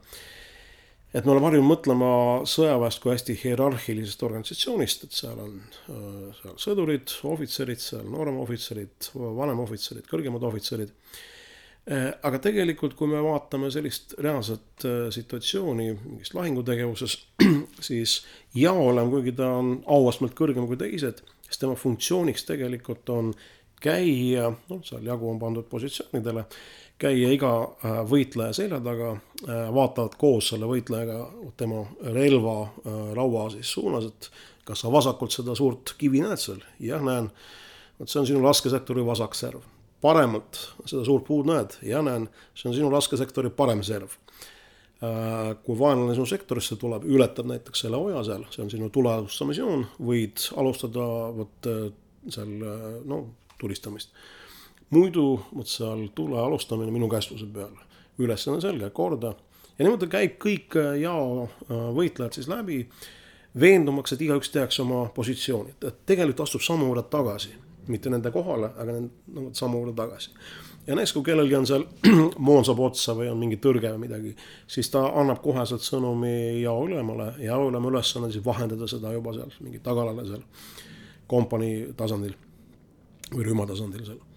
et 1.15 1.25
me 1.25 1.33
oleme 1.33 1.47
harjunud 1.47 1.69
mõtlema 1.69 2.13
sõjaväest 2.45 3.03
kui 3.03 3.13
hästi 3.13 3.39
hierarhilisest 3.45 4.23
organisatsioonist, 4.23 5.05
et 5.05 5.17
seal 5.23 5.41
on 5.41 5.59
seal 6.43 6.61
sõdurid, 6.61 7.19
ohvitserid, 7.25 7.81
seal 7.81 8.07
nooremohvitserid, 8.13 9.13
vanemohvitserid, 9.15 10.09
kõrgemad 10.09 10.45
ohvitserid 10.45 10.93
Äh, 10.93 11.38
aga 12.23 12.39
tegelikult, 12.43 12.95
kui 12.99 13.09
me 13.09 13.21
vaatame 13.25 13.71
sellist 13.73 14.13
reaalset 14.21 14.85
äh, 14.85 14.97
situatsiooni 15.15 15.87
mingis 15.95 16.35
lahingutegevuses, 16.37 17.15
siis 17.89 18.19
jaoolem, 18.55 19.09
kuigi 19.13 19.33
ta 19.39 19.49
on 19.61 19.79
auastmelt 19.89 20.37
kõrgem 20.37 20.67
kui 20.69 20.77
teised, 20.81 21.23
siis 21.47 21.63
tema 21.63 21.79
funktsiooniks 21.79 22.45
tegelikult 22.49 23.09
on 23.15 23.33
käia, 23.81 24.51
noh, 24.69 24.83
seal 24.85 25.07
jagu 25.07 25.31
on 25.31 25.41
pandud 25.41 25.69
positsioonidele, 25.71 26.45
käia 27.01 27.33
iga 27.33 27.55
äh, 27.63 28.03
võitleja 28.11 28.57
selja 28.61 28.83
taga, 28.85 29.15
vaatavad 29.47 30.19
koos 30.19 30.51
selle 30.51 30.67
võitlejaga 30.69 31.23
tema 31.57 31.85
relva 32.11 32.57
laua 33.17 33.47
siis 33.55 33.71
suunas, 33.71 34.11
et 34.11 34.31
kas 34.67 34.83
sa 34.83 34.91
vasakult 34.93 35.33
seda 35.33 35.55
suurt 35.57 35.95
kivi 35.97 36.21
näed 36.27 36.43
seal? 36.43 36.61
jah, 36.83 37.01
näen. 37.01 37.31
vot 37.97 38.11
see 38.11 38.21
on 38.21 38.29
sinu 38.29 38.43
laskesektori 38.45 39.07
vasak 39.07 39.39
serv 39.39 39.63
paremalt 40.01 40.61
seda 40.87 41.03
suurt 41.07 41.27
puud 41.27 41.49
näed 41.49 41.79
ja 41.87 42.03
näen, 42.05 42.29
see 42.55 42.71
on 42.71 42.77
sinu 42.77 42.91
laskesektori 42.93 43.51
parem 43.55 43.83
serv. 43.87 44.15
Äh, 44.99 45.53
kui 45.63 45.79
vaenlane 45.79 46.17
sinu 46.17 46.27
sektorisse 46.27 46.75
tuleb, 46.79 47.05
ületab 47.07 47.47
näiteks 47.47 47.85
selle 47.85 48.01
oja 48.03 48.25
seal, 48.27 48.47
see 48.51 48.65
on 48.65 48.71
sinu 48.73 48.89
tulealustusmissioon, 48.95 49.85
võid 50.03 50.49
alustada 50.59 51.05
vot 51.37 51.69
äh, 51.71 51.85
seal 52.27 52.57
äh, 52.67 52.89
no 53.07 53.21
tulistamist. 53.61 54.11
muidu 54.91 55.37
vot 55.55 55.71
seal 55.71 56.09
tule 56.19 56.41
alustamine 56.41 56.91
minu 56.91 57.07
kästluse 57.11 57.47
peal, 57.55 57.77
ülesanne 58.19 58.61
selge, 58.61 58.91
korda. 58.91 59.35
ja 59.79 59.87
niimoodi 59.87 60.11
käib 60.11 60.35
kõik 60.43 60.75
jao 60.99 61.49
võitlejad 61.69 62.35
siis 62.35 62.49
läbi, 62.51 62.81
veendumaks, 63.61 64.13
et 64.13 64.27
igaüks 64.27 64.51
teaks 64.51 64.81
oma 64.83 65.05
positsiooni, 65.15 65.77
et 65.79 66.03
tegelikult 66.07 66.47
astub 66.49 66.65
sammu 66.65 66.91
võrra 66.91 67.07
tagasi 67.07 67.55
mitte 67.89 68.11
nende 68.11 68.33
kohale, 68.35 68.73
aga 68.79 68.97
no, 69.01 69.49
sammu 69.53 69.83
juurde 69.83 69.95
tagasi. 69.97 70.31
ja 70.87 70.95
näiteks, 70.97 71.13
kui 71.13 71.27
kellelgi 71.27 71.57
on 71.59 71.67
seal 71.67 71.85
moon 72.49 72.65
saab 72.65 72.81
otsa 72.87 73.15
või 73.19 73.31
on 73.33 73.41
mingi 73.41 73.61
tõrge 73.63 73.93
või 73.95 74.05
midagi, 74.07 74.35
siis 74.67 74.91
ta 74.93 75.05
annab 75.21 75.43
koheselt 75.45 75.85
sõnumi 75.85 76.63
jao 76.63 76.87
ülemale, 76.87 77.33
jao 77.45 77.69
ülema 77.69 77.93
ülesanne 77.93 78.33
siis 78.33 78.45
vahendada 78.45 78.89
seda 78.91 79.13
juba 79.17 79.35
seal 79.37 79.53
mingi 79.61 79.83
tagalale 79.85 80.27
seal 80.29 80.45
kompanii 81.29 81.93
tasandil 81.97 82.35
või 83.35 83.45
rühma 83.45 83.69
tasandil 83.69 84.07
seal 84.07 84.28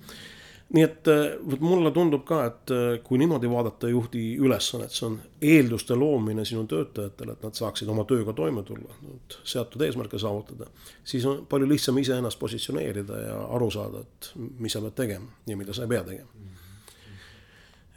nii 0.71 0.84
et 0.86 1.07
äh, 1.12 1.34
vot 1.51 1.63
mulle 1.63 1.91
tundub 1.91 2.23
ka, 2.27 2.43
et 2.47 2.71
äh, 2.71 2.93
kui 3.03 3.19
niimoodi 3.19 3.49
vaadata 3.51 3.89
juhti 3.91 4.21
ülesannet, 4.39 4.93
see 4.95 5.07
on 5.10 5.17
eelduste 5.43 5.97
loomine 5.99 6.45
sinu 6.47 6.63
töötajatele, 6.69 7.36
et 7.36 7.43
nad 7.45 7.57
saaksid 7.60 7.91
oma 7.91 8.05
tööga 8.07 8.34
toime 8.38 8.63
tulla, 8.67 8.95
seatud 9.43 9.84
eesmärke 9.88 10.19
saavutada, 10.21 10.69
siis 11.03 11.27
on 11.27 11.43
palju 11.51 11.67
lihtsam 11.73 11.99
iseennast 12.01 12.39
positsioneerida 12.39 13.19
ja 13.25 13.38
aru 13.57 13.67
saada, 13.73 14.05
et 14.05 14.31
mis 14.63 14.75
sa 14.75 14.84
pead 14.86 14.97
tegema 15.03 15.43
ja 15.49 15.60
mida 15.60 15.75
sa 15.75 15.88
ei 15.88 15.91
pea 15.91 16.05
tegema. 16.07 16.49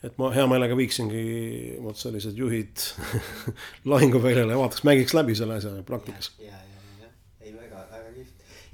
et 0.04 0.18
ma 0.20 0.28
hea 0.34 0.44
meelega 0.50 0.76
viiksingi 0.76 1.24
vot 1.80 1.96
sellised 1.96 2.36
juhid 2.36 2.82
lahinguväljale 3.92 4.52
ja 4.52 4.58
vaataks, 4.60 4.84
mängiks 4.84 5.14
läbi 5.14 5.38
selle 5.38 5.62
asja 5.62 5.78
praktikas. 5.86 6.32
ja, 6.42 6.50
ja, 6.50 6.73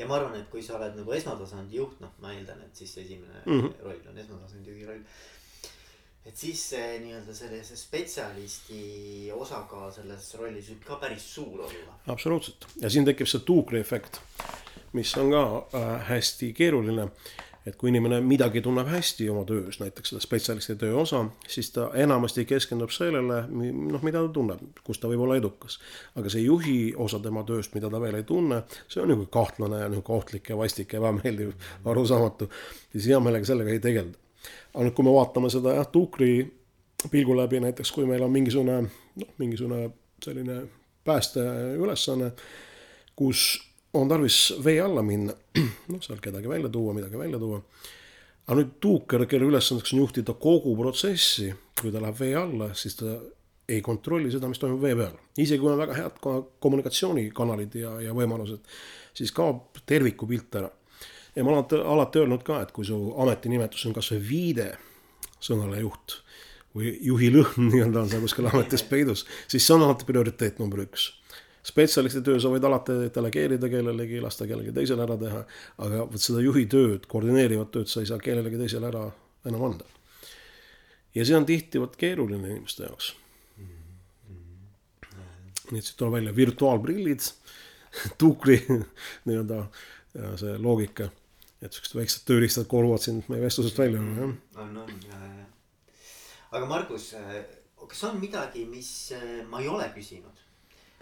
ja 0.00 0.08
ma 0.08 0.16
arvan, 0.16 0.38
et 0.40 0.48
kui 0.52 0.62
sa 0.64 0.78
oled 0.78 0.96
nagu 0.98 1.12
esmatasandi 1.16 1.76
juht, 1.76 2.00
noh, 2.00 2.14
ma 2.24 2.32
eeldan, 2.32 2.62
et 2.64 2.76
siis 2.76 2.96
esimene 3.02 3.42
mm 3.44 3.60
-hmm. 3.60 3.84
roll 3.84 4.08
on 4.12 4.18
esmatasandi 4.24 4.70
juhi 4.70 4.86
roll. 4.88 5.04
et 6.24 6.36
siis 6.36 6.62
see 6.70 6.98
nii-öelda 7.00 7.34
sellise 7.34 7.76
spetsialisti 7.76 8.80
osakaal 9.32 9.92
selles 9.92 10.34
rollis 10.40 10.68
võib 10.70 10.82
ka 10.86 10.96
päris 11.04 11.34
suur 11.34 11.60
olla. 11.60 12.00
absoluutselt 12.06 12.66
ja 12.80 12.90
siin 12.90 13.04
tekib 13.04 13.26
see 13.26 13.40
tuukriefekt, 13.40 14.20
mis 14.92 15.16
on 15.16 15.30
ka 15.30 15.44
äh, 15.74 16.08
hästi 16.08 16.52
keeruline 16.52 17.08
et 17.66 17.76
kui 17.76 17.90
inimene 17.90 18.20
midagi 18.24 18.62
tunneb 18.64 18.88
hästi 18.88 19.26
oma 19.30 19.44
töös, 19.48 19.80
näiteks 19.82 20.12
seda 20.12 20.22
spetsialisti 20.24 20.76
töö 20.80 20.94
osa, 21.02 21.24
siis 21.48 21.70
ta 21.74 21.90
enamasti 21.94 22.46
keskendub 22.48 22.92
sellele, 22.94 23.42
noh, 23.50 24.04
mida 24.06 24.22
ta 24.24 24.30
tunneb, 24.32 24.62
kus 24.84 25.00
ta 25.00 25.10
võib 25.10 25.24
olla 25.26 25.36
edukas. 25.40 25.78
aga 26.16 26.32
see 26.32 26.46
juhi 26.46 26.78
osa 26.96 27.20
tema 27.20 27.44
tööst, 27.44 27.74
mida 27.76 27.90
ta 27.92 28.00
veel 28.00 28.16
ei 28.20 28.26
tunne, 28.28 28.62
see 28.88 29.02
on 29.02 29.12
nagu 29.12 29.26
kahtlane 29.26 29.82
ja 29.82 29.90
nihuke 29.92 30.12
ohtlik 30.12 30.48
ja 30.50 30.56
vastik 30.56 30.92
ja 30.92 31.02
ebameeldiv, 31.02 31.52
arusaamatu. 31.84 32.48
siis 32.92 33.10
hea 33.12 33.20
meelega 33.20 33.52
sellega 33.52 33.76
ei 33.76 33.80
tegelda. 33.80 34.18
aga 34.74 34.88
nüüd, 34.88 34.96
kui 34.96 35.04
me 35.04 35.14
vaatame 35.14 35.52
seda 35.52 35.76
jah, 35.76 35.88
tuukri 35.92 36.32
pilgu 37.10 37.36
läbi 37.36 37.60
näiteks, 37.60 37.92
kui 37.92 38.06
meil 38.08 38.22
on 38.22 38.32
mingisugune, 38.32 38.82
noh, 39.16 39.34
mingisugune 39.38 39.90
selline 40.24 40.62
päästeülesanne, 41.04 42.32
kus 43.16 43.69
on 43.94 44.08
tarvis 44.08 44.54
vee 44.64 44.80
alla 44.80 45.02
minna, 45.02 45.34
noh, 45.92 46.02
seal 46.02 46.20
kedagi 46.22 46.48
välja 46.48 46.68
tuua, 46.68 46.94
midagi 46.94 47.18
välja 47.18 47.38
tuua. 47.38 47.60
aga 48.46 48.56
nüüd 48.58 48.70
tuuker, 48.82 49.26
kelle 49.30 49.46
ülesandeks 49.46 49.92
on 49.94 50.00
juhtida 50.02 50.34
kogu 50.34 50.72
protsessi, 50.78 51.50
kui 51.80 51.92
ta 51.94 52.02
läheb 52.02 52.18
vee 52.18 52.34
alla, 52.38 52.72
siis 52.74 52.96
ta 52.98 53.14
ei 53.70 53.82
kontrolli 53.82 54.30
seda, 54.32 54.48
mis 54.50 54.58
toimub 54.58 54.82
vee 54.82 54.96
peal. 54.98 55.14
isegi 55.38 55.60
kui 55.62 55.70
on 55.72 55.78
väga 55.78 55.98
head 55.98 56.18
kommunikatsioonikanalid 56.62 57.76
ja, 57.78 57.96
ja 58.06 58.14
võimalused, 58.16 58.64
siis 59.14 59.34
kaob 59.34 59.82
tervikupilt 59.86 60.60
ära. 60.62 60.70
ja 61.36 61.44
ma 61.44 61.54
olen 61.54 61.86
alati 61.94 62.22
öelnud 62.22 62.46
ka, 62.46 62.62
et 62.62 62.74
kui 62.74 62.86
su 62.86 62.98
ametinimetus 63.22 63.86
on 63.86 63.94
kasvõi 63.94 64.22
viide 64.30 64.72
sõnale 65.40 65.82
juht 65.82 66.20
või 66.74 66.94
juhi 67.02 67.30
lõhn 67.34 67.66
nii-öelda 67.72 68.04
on 68.04 68.10
seal 68.12 68.26
kuskil 68.26 68.50
ametis 68.50 68.86
peidus, 68.86 69.26
siis 69.48 69.66
see 69.66 69.74
on 69.74 69.86
alati 69.86 70.06
prioriteet 70.06 70.62
number 70.62 70.82
üks 70.86 71.10
spetsialisti 71.66 72.22
töö 72.24 72.40
sa 72.40 72.50
võid 72.52 72.64
alati 72.64 72.96
delegeerida 73.14 73.68
kellelegi, 73.72 74.20
lasta 74.22 74.46
kellelegi 74.48 74.74
teisele 74.76 75.04
ära 75.04 75.16
teha, 75.20 75.40
aga 75.84 76.04
vot 76.08 76.22
seda 76.22 76.42
juhi 76.44 76.66
tööd, 76.70 77.06
koordineerivat 77.10 77.72
tööd 77.74 77.90
sa 77.92 78.02
ei 78.02 78.08
saa 78.08 78.20
kellelegi 78.22 78.60
teisele 78.60 78.88
ära 78.88 79.06
enam 79.48 79.66
anda. 79.68 79.84
ja 81.14 81.24
see 81.26 81.36
on 81.36 81.46
tihti 81.46 81.80
vot 81.82 81.96
keeruline 82.00 82.48
inimeste 82.48 82.84
jaoks 82.86 83.14
mm. 83.56 83.68
-hmm. 85.04 85.70
nii 85.70 85.78
et 85.78 85.84
siit 85.84 85.96
tuleb 85.96 86.12
välja 86.12 86.36
virtuaalprillid, 86.36 87.20
tuukri 88.20 88.60
nii-öelda 89.26 89.64
see 90.36 90.58
loogika, 90.58 91.10
et 91.62 91.72
siuksed 91.72 91.96
väiksed 91.96 92.26
tööriistad 92.26 92.66
koruvad 92.66 93.04
sind 93.04 93.28
meie 93.28 93.42
vestlusest 93.42 93.78
välja, 93.78 94.00
jah. 94.00 94.36
on, 94.56 94.76
on, 94.76 94.92
ja, 95.06 95.24
ja. 95.36 95.46
aga 96.50 96.66
Margus, 96.66 97.14
kas 97.86 98.04
on 98.04 98.20
midagi, 98.20 98.64
mis 98.64 99.12
ma 99.50 99.60
ei 99.60 99.68
ole 99.68 99.92
küsinud? 99.94 100.49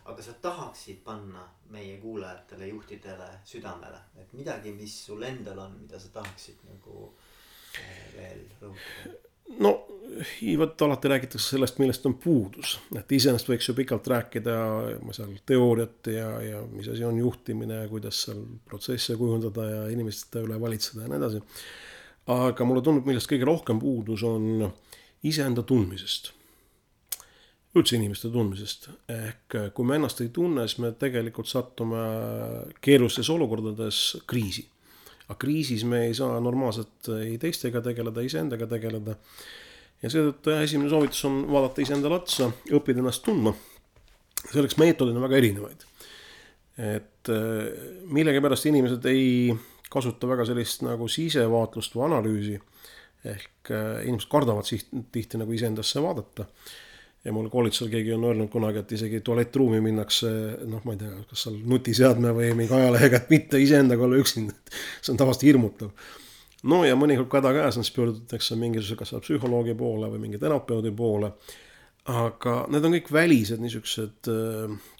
Aga 0.08 0.24
sa 0.24 0.34
tahaksid 0.42 1.02
panna 1.04 1.44
meie 1.72 1.98
kuulajatele, 2.00 2.68
juhtidele 2.72 3.28
südamele, 3.44 4.00
et 4.20 4.32
midagi, 4.32 4.72
mis 4.72 4.94
sul 5.06 5.22
endal 5.22 5.58
on, 5.66 5.78
mida 5.82 6.00
sa 6.00 6.12
tahaksid 6.14 6.64
nagu 6.70 7.10
eh, 7.76 8.04
veel 8.16 8.44
rõhutada? 8.62 9.24
no 9.64 9.72
vot 10.58 10.82
alati 10.82 11.08
räägitakse 11.08 11.54
sellest, 11.54 11.78
millest 11.78 12.06
on 12.06 12.14
puudus, 12.20 12.74
et 12.96 13.12
iseenesest 13.12 13.48
võiks 13.48 13.68
ju 13.68 13.74
pikalt 13.76 14.08
rääkida 14.12 14.56
seal 15.16 15.36
teooriat 15.48 16.10
ja, 16.12 16.30
ja 16.44 16.62
mis 16.72 16.88
asi 16.92 17.04
on 17.04 17.20
juhtimine 17.20 17.82
ja 17.82 17.90
kuidas 17.90 18.24
seal 18.26 18.42
protsesse 18.68 19.16
kujundada 19.16 19.68
ja 19.68 19.84
inimeste 19.92 20.42
üle 20.44 20.60
valitseda 20.60 21.04
ja 21.04 21.12
nii 21.12 21.20
edasi. 21.20 21.42
aga 22.34 22.68
mulle 22.68 22.84
tundub, 22.84 23.08
millest 23.08 23.30
kõige 23.30 23.48
rohkem 23.48 23.80
puudus 23.80 24.24
on 24.28 24.66
iseenda 25.28 25.64
tundmisest 25.64 26.32
üldse 27.76 27.98
inimeste 27.98 28.30
tundmisest. 28.32 28.88
ehk 29.12 29.56
äh, 29.58 29.68
kui 29.74 29.86
me 29.86 29.98
ennast 29.98 30.22
ei 30.24 30.30
tunne, 30.34 30.64
siis 30.68 30.80
me 30.84 30.92
tegelikult 30.96 31.50
satume 31.50 32.00
keerulistes 32.84 33.28
olukordades 33.34 34.00
kriisi. 34.30 34.64
aga 35.28 35.36
kriisis 35.38 35.84
me 35.84 36.06
ei 36.06 36.14
saa 36.16 36.38
normaalselt 36.40 37.10
ei 37.18 37.36
teistega 37.38 37.82
tegeleda, 37.84 38.24
iseendaga 38.24 38.66
tegeleda. 38.70 39.16
ja 40.02 40.12
seetõttu 40.12 40.54
esimene 40.56 40.90
soovitus 40.92 41.24
on 41.28 41.42
vaadata 41.50 41.84
iseendale 41.84 42.20
otsa, 42.22 42.50
õppida 42.72 43.04
ennast 43.04 43.24
tundma. 43.26 43.54
selleks 44.48 44.78
meetodeid 44.80 45.16
on 45.16 45.28
väga 45.28 45.42
erinevaid. 45.42 45.84
et 46.78 47.34
äh, 47.34 47.70
millegipärast 48.08 48.70
inimesed 48.72 49.04
ei 49.12 49.52
kasuta 49.92 50.28
väga 50.28 50.44
sellist 50.48 50.82
nagu 50.86 51.08
sisevaatlust 51.08 51.94
või 51.96 52.08
analüüsi. 52.08 52.58
ehk 53.28 53.72
äh, 53.76 54.04
inimesed 54.08 54.32
kardavad 54.32 54.64
siht, 54.64 54.88
tihti 55.12 55.36
nagu 55.36 55.52
iseendasse 55.52 56.00
vaadata 56.00 56.48
ja 57.28 57.32
mul 57.32 57.48
koolitusel 57.52 57.90
keegi 57.92 58.14
on 58.16 58.24
öelnud 58.24 58.48
kunagi, 58.52 58.80
et 58.80 58.92
isegi 58.96 59.20
tualettruumi 59.24 59.80
minnakse 59.84 60.30
noh, 60.68 60.80
ma 60.84 60.94
ei 60.94 61.00
tea, 61.02 61.12
kas 61.28 61.44
seal 61.44 61.58
nutiseadme 61.68 62.32
või 62.36 62.54
mingi 62.56 62.74
ajalehega, 62.74 63.20
et 63.20 63.32
mitte 63.34 63.60
iseendaga 63.60 64.06
olla 64.06 64.20
üksinda, 64.22 64.56
et 64.56 64.78
see 65.02 65.12
on 65.12 65.20
tavaliselt 65.20 65.44
hirmutav. 65.50 65.90
no 66.72 66.82
ja 66.88 66.96
mõnikord 66.98 67.28
ka 67.28 67.42
häda 67.42 67.54
käes 67.58 67.78
siis 67.80 67.92
pöördutakse 67.96 68.56
mingisuguse, 68.60 68.96
kas 68.98 69.26
psühholoogi 69.26 69.76
poole 69.78 70.08
või 70.14 70.22
mingi 70.24 70.40
terapeudi 70.40 70.94
poole. 71.02 71.32
aga 72.08 72.54
need 72.72 72.88
on 72.88 72.94
kõik 72.96 73.10
välised 73.12 73.60
niisugused, 73.60 74.30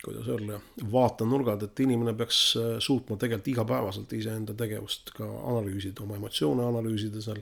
kuidas 0.03 0.26
öelda, 0.29 0.61
vaatenurgad, 0.93 1.62
et 1.64 1.81
inimene 1.81 2.12
peaks 2.12 2.43
suutma 2.85 3.16
tegelikult 3.16 3.49
igapäevaselt 3.55 4.12
iseenda 4.12 4.53
tegevust 4.53 5.14
ka 5.16 5.24
analüüsida, 5.24 6.05
oma 6.05 6.20
emotsioone 6.20 6.68
analüüsida 6.68 7.24
seal, 7.24 7.41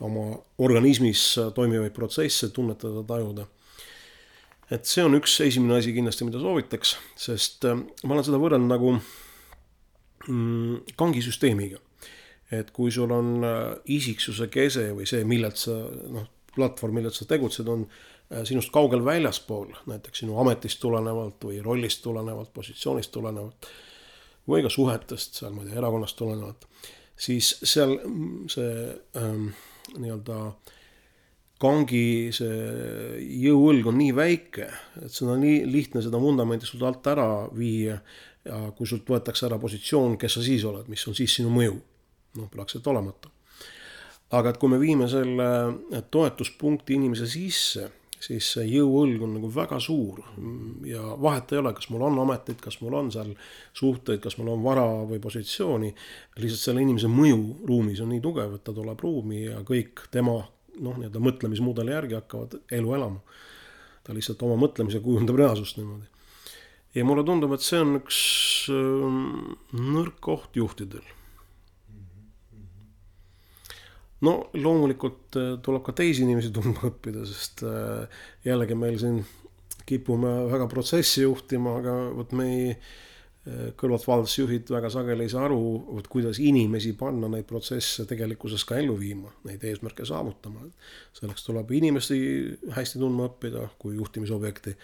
oma 0.00 0.30
organismis 0.64 1.34
toimivaid 1.54 1.92
protsesse 1.92 2.48
tunnetada, 2.56 3.04
tajuda 3.04 3.44
et 4.74 4.88
see 4.88 5.04
on 5.04 5.16
üks 5.18 5.38
esimene 5.44 5.78
asi 5.78 5.94
kindlasti, 5.96 6.26
mida 6.28 6.40
soovitaks, 6.42 6.96
sest 7.18 7.64
äh, 7.68 7.78
ma 8.04 8.16
olen 8.16 8.26
seda 8.26 8.40
võrrelnud 8.40 8.72
nagu 8.72 8.94
mm, 10.28 10.94
kangisüsteemiga. 10.98 11.80
et 12.52 12.70
kui 12.72 12.92
sul 12.92 13.12
on 13.12 13.44
äh, 13.44 13.74
isiksuse 13.92 14.48
kese 14.52 14.90
või 14.96 15.08
see, 15.08 15.24
millelt 15.28 15.60
sa 15.60 15.74
noh, 16.08 16.28
platvorm, 16.54 16.96
millelt 16.96 17.16
sa 17.16 17.26
tegutsed, 17.28 17.68
on 17.68 17.84
äh, 17.88 18.44
sinust 18.48 18.72
kaugel 18.72 19.04
väljaspool, 19.04 19.74
näiteks 19.90 20.24
sinu 20.24 20.38
ametist 20.40 20.80
tulenevalt 20.80 21.44
või 21.44 21.60
rollist 21.64 22.02
tulenevalt, 22.04 22.52
positsioonist 22.56 23.12
tulenevalt 23.12 23.68
või 24.48 24.64
ka 24.64 24.72
suhetest 24.72 25.40
seal, 25.40 25.52
ma 25.52 25.64
ei 25.64 25.70
tea, 25.70 25.80
erakonnast 25.80 26.16
tulenevalt, 26.16 26.64
siis 27.20 27.54
seal 27.64 27.98
mm, 27.98 28.48
see 28.52 28.72
ähm, 29.20 29.50
nii-öelda 29.96 30.40
äh, 30.46 30.74
kangi 31.58 32.30
see 32.34 33.22
jõuõlg 33.42 33.88
on 33.90 33.98
nii 33.98 34.14
väike, 34.14 34.68
et 35.02 35.12
seda 35.12 35.34
on 35.34 35.42
nii 35.42 35.64
lihtne 35.66 36.02
seda 36.04 36.20
vundamenti 36.22 36.68
sult 36.68 36.84
alt 36.86 37.06
ära 37.10 37.28
viia. 37.54 37.98
ja 38.48 38.70
kui 38.76 38.86
sult 38.86 39.08
võetakse 39.10 39.44
ära 39.48 39.58
positsioon, 39.60 40.14
kes 40.16 40.38
sa 40.38 40.42
siis 40.42 40.62
oled, 40.64 40.86
mis 40.88 41.02
on 41.10 41.14
siis 41.18 41.34
sinu 41.34 41.50
mõju? 41.52 41.74
noh, 42.38 42.48
praktiliselt 42.52 42.86
olematu. 42.86 43.30
aga 44.30 44.50
et 44.50 44.58
kui 44.58 44.70
me 44.70 44.78
viime 44.78 45.08
selle 45.08 46.02
toetuspunkti 46.10 46.94
inimese 46.94 47.26
sisse, 47.26 47.88
siis 48.20 48.52
see 48.54 48.66
jõuõlg 48.68 49.22
on 49.24 49.34
nagu 49.38 49.50
väga 49.54 49.78
suur 49.82 50.20
ja 50.86 51.02
vahet 51.22 51.52
ei 51.52 51.58
ole, 51.58 51.72
kas 51.74 51.88
mul 51.90 52.04
on 52.06 52.18
ametit, 52.22 52.60
kas 52.62 52.80
mul 52.82 52.94
on 52.98 53.10
seal 53.14 53.32
suhteid, 53.78 54.20
kas 54.22 54.38
mul 54.38 54.52
on 54.54 54.62
vara 54.62 54.86
või 55.08 55.18
positsiooni. 55.22 55.90
lihtsalt 56.38 56.64
selle 56.68 56.86
inimese 56.86 57.10
mõju 57.10 57.66
ruumis 57.66 58.02
on 58.04 58.14
nii 58.14 58.22
tugev, 58.22 58.54
et 58.54 58.64
ta 58.64 58.74
tuleb 58.74 59.00
ruumi 59.02 59.44
ja 59.48 59.62
kõik 59.66 60.06
tema 60.14 60.38
noh, 60.84 60.96
nii-öelda 60.98 61.22
mõtlemismudeli 61.22 61.94
järgi 61.94 62.18
hakkavad 62.18 62.58
elu 62.78 62.94
elama. 62.96 63.20
ta 64.04 64.14
lihtsalt 64.16 64.42
oma 64.46 64.56
mõtlemise 64.56 65.02
kujundab 65.04 65.36
reaalsust 65.40 65.78
niimoodi. 65.80 66.06
ja 66.94 67.04
mulle 67.04 67.24
tundub, 67.24 67.52
et 67.54 67.64
see 67.64 67.80
on 67.84 67.98
üks 68.00 68.20
äh, 68.72 69.18
nõrk 69.78 70.20
koht 70.24 70.56
juhtidel. 70.56 71.04
no 74.24 74.38
loomulikult 74.54 75.38
äh, 75.40 75.50
tuleb 75.62 75.84
ka 75.86 75.96
teisi 76.00 76.24
inimesi 76.26 76.54
tundma 76.54 76.88
õppida, 76.90 77.26
sest 77.28 77.64
äh, 77.66 78.24
jällegi 78.46 78.78
meil 78.78 78.98
siin 79.00 79.22
kipume 79.88 80.32
väga 80.50 80.66
protsessi 80.68 81.22
juhtima, 81.24 81.78
aga 81.80 81.94
vot 82.16 82.34
me 82.36 82.48
ei 82.52 82.72
kõrvaltvaatusjuhid 83.78 84.70
väga 84.72 84.90
sageli 84.92 85.24
ei 85.24 85.32
saa 85.32 85.44
aru, 85.46 85.60
vot 85.94 86.08
kuidas 86.10 86.40
inimesi 86.42 86.92
panna 86.98 87.30
neid 87.32 87.46
protsesse 87.48 88.04
tegelikkuses 88.08 88.64
ka 88.68 88.76
ellu 88.80 88.96
viima, 88.98 89.30
neid 89.48 89.64
eesmärke 89.64 90.06
saavutama. 90.08 90.66
selleks 91.16 91.46
tuleb 91.46 91.70
inimesi 91.70 92.18
hästi 92.76 92.98
tundma 92.98 93.28
õppida 93.30 93.68
kui 93.78 93.96
juhtimisobjekti. 93.96 94.76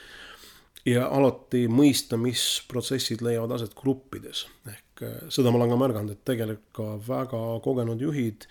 ja 0.86 1.08
alati 1.08 1.66
mõista, 1.68 2.16
mis 2.16 2.62
protsessid 2.68 3.22
leiavad 3.24 3.56
aset 3.56 3.74
gruppides, 3.74 4.46
ehk 4.68 5.02
äh, 5.02 5.18
seda 5.28 5.50
ma 5.50 5.58
olen 5.58 5.74
ka 5.74 5.80
märganud, 5.80 6.10
et 6.12 6.24
tegelikult 6.24 6.72
ka 6.72 6.88
väga 7.08 7.42
kogenud 7.64 8.00
juhid 8.00 8.48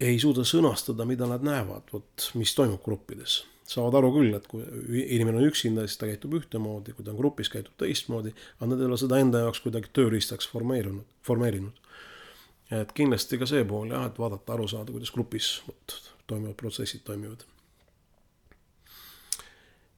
ei 0.00 0.18
suuda 0.20 0.44
sõnastada, 0.44 1.04
mida 1.08 1.26
nad 1.26 1.44
näevad, 1.44 1.88
vot 1.92 2.30
mis 2.34 2.54
toimub 2.54 2.82
gruppides 2.84 3.42
saavad 3.70 3.98
aru 3.98 4.12
küll, 4.14 4.34
et 4.36 4.46
kui 4.50 4.62
inimene 5.02 5.40
on 5.40 5.48
üksinda, 5.48 5.86
siis 5.86 5.98
ta 6.00 6.08
käitub 6.08 6.36
ühtemoodi, 6.38 6.94
kui 6.96 7.06
ta 7.06 7.12
on 7.12 7.18
grupis, 7.18 7.50
käitub 7.52 7.74
teistmoodi, 7.82 8.32
aga 8.58 8.70
nad 8.70 8.82
ei 8.82 8.88
ole 8.90 8.98
seda 9.00 9.18
enda 9.22 9.42
jaoks 9.42 9.62
kuidagi 9.64 9.90
tööriistaks 9.96 10.48
formeerunud, 10.52 11.06
formeerinud. 11.26 11.82
et 12.76 12.92
kindlasti 12.98 13.38
ka 13.38 13.46
see 13.46 13.64
pool 13.66 13.90
jah, 13.94 14.08
et 14.08 14.16
vaadata, 14.18 14.54
aru 14.54 14.66
saada, 14.70 14.94
kuidas 14.94 15.12
grupis 15.14 15.50
vot 15.66 15.98
toimuvad 16.26 16.56
protsessid 16.58 17.04
toimivad. 17.06 17.44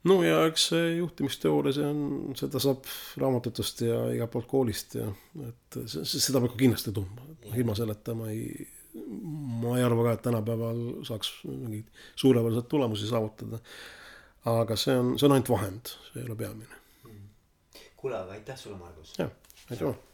no 0.08 0.22
ja 0.24 0.40
eks 0.48 0.68
see 0.72 0.96
juhtimisteooria, 0.96 1.76
see 1.76 1.84
on, 1.84 2.02
seda 2.40 2.60
saab 2.62 2.88
raamatutest 3.20 3.84
ja 3.84 4.00
igalt 4.16 4.32
poolt 4.32 4.48
koolist 4.48 4.96
ja 4.96 5.12
et 5.48 5.80
seda 5.92 6.40
peab 6.40 6.54
ka 6.54 6.60
kindlasti 6.64 6.96
tundma, 6.96 7.28
ilma 7.52 7.76
selleta 7.76 8.16
ma 8.16 8.32
ei 8.32 8.68
ma 8.94 9.76
ei 9.78 9.84
arva 9.84 10.08
ka, 10.08 10.16
et 10.16 10.22
tänapäeval 10.22 10.82
saaks 11.08 11.32
mingeid 11.44 11.88
suurepäraseid 12.16 12.68
tulemusi 12.70 13.08
saavutada. 13.08 13.60
aga 14.48 14.76
see 14.76 14.96
on, 14.96 15.14
see 15.18 15.26
on 15.28 15.34
ainult 15.36 15.50
vahend, 15.52 15.92
see 16.08 16.22
ei 16.22 16.26
ole 16.26 16.36
peamine. 16.36 16.74
kuule, 17.96 18.16
aga 18.18 18.32
aitäh 18.38 18.56
sulle, 18.56 18.78
Margus. 18.78 19.14
jah, 19.18 19.30
aitäh. 19.70 20.07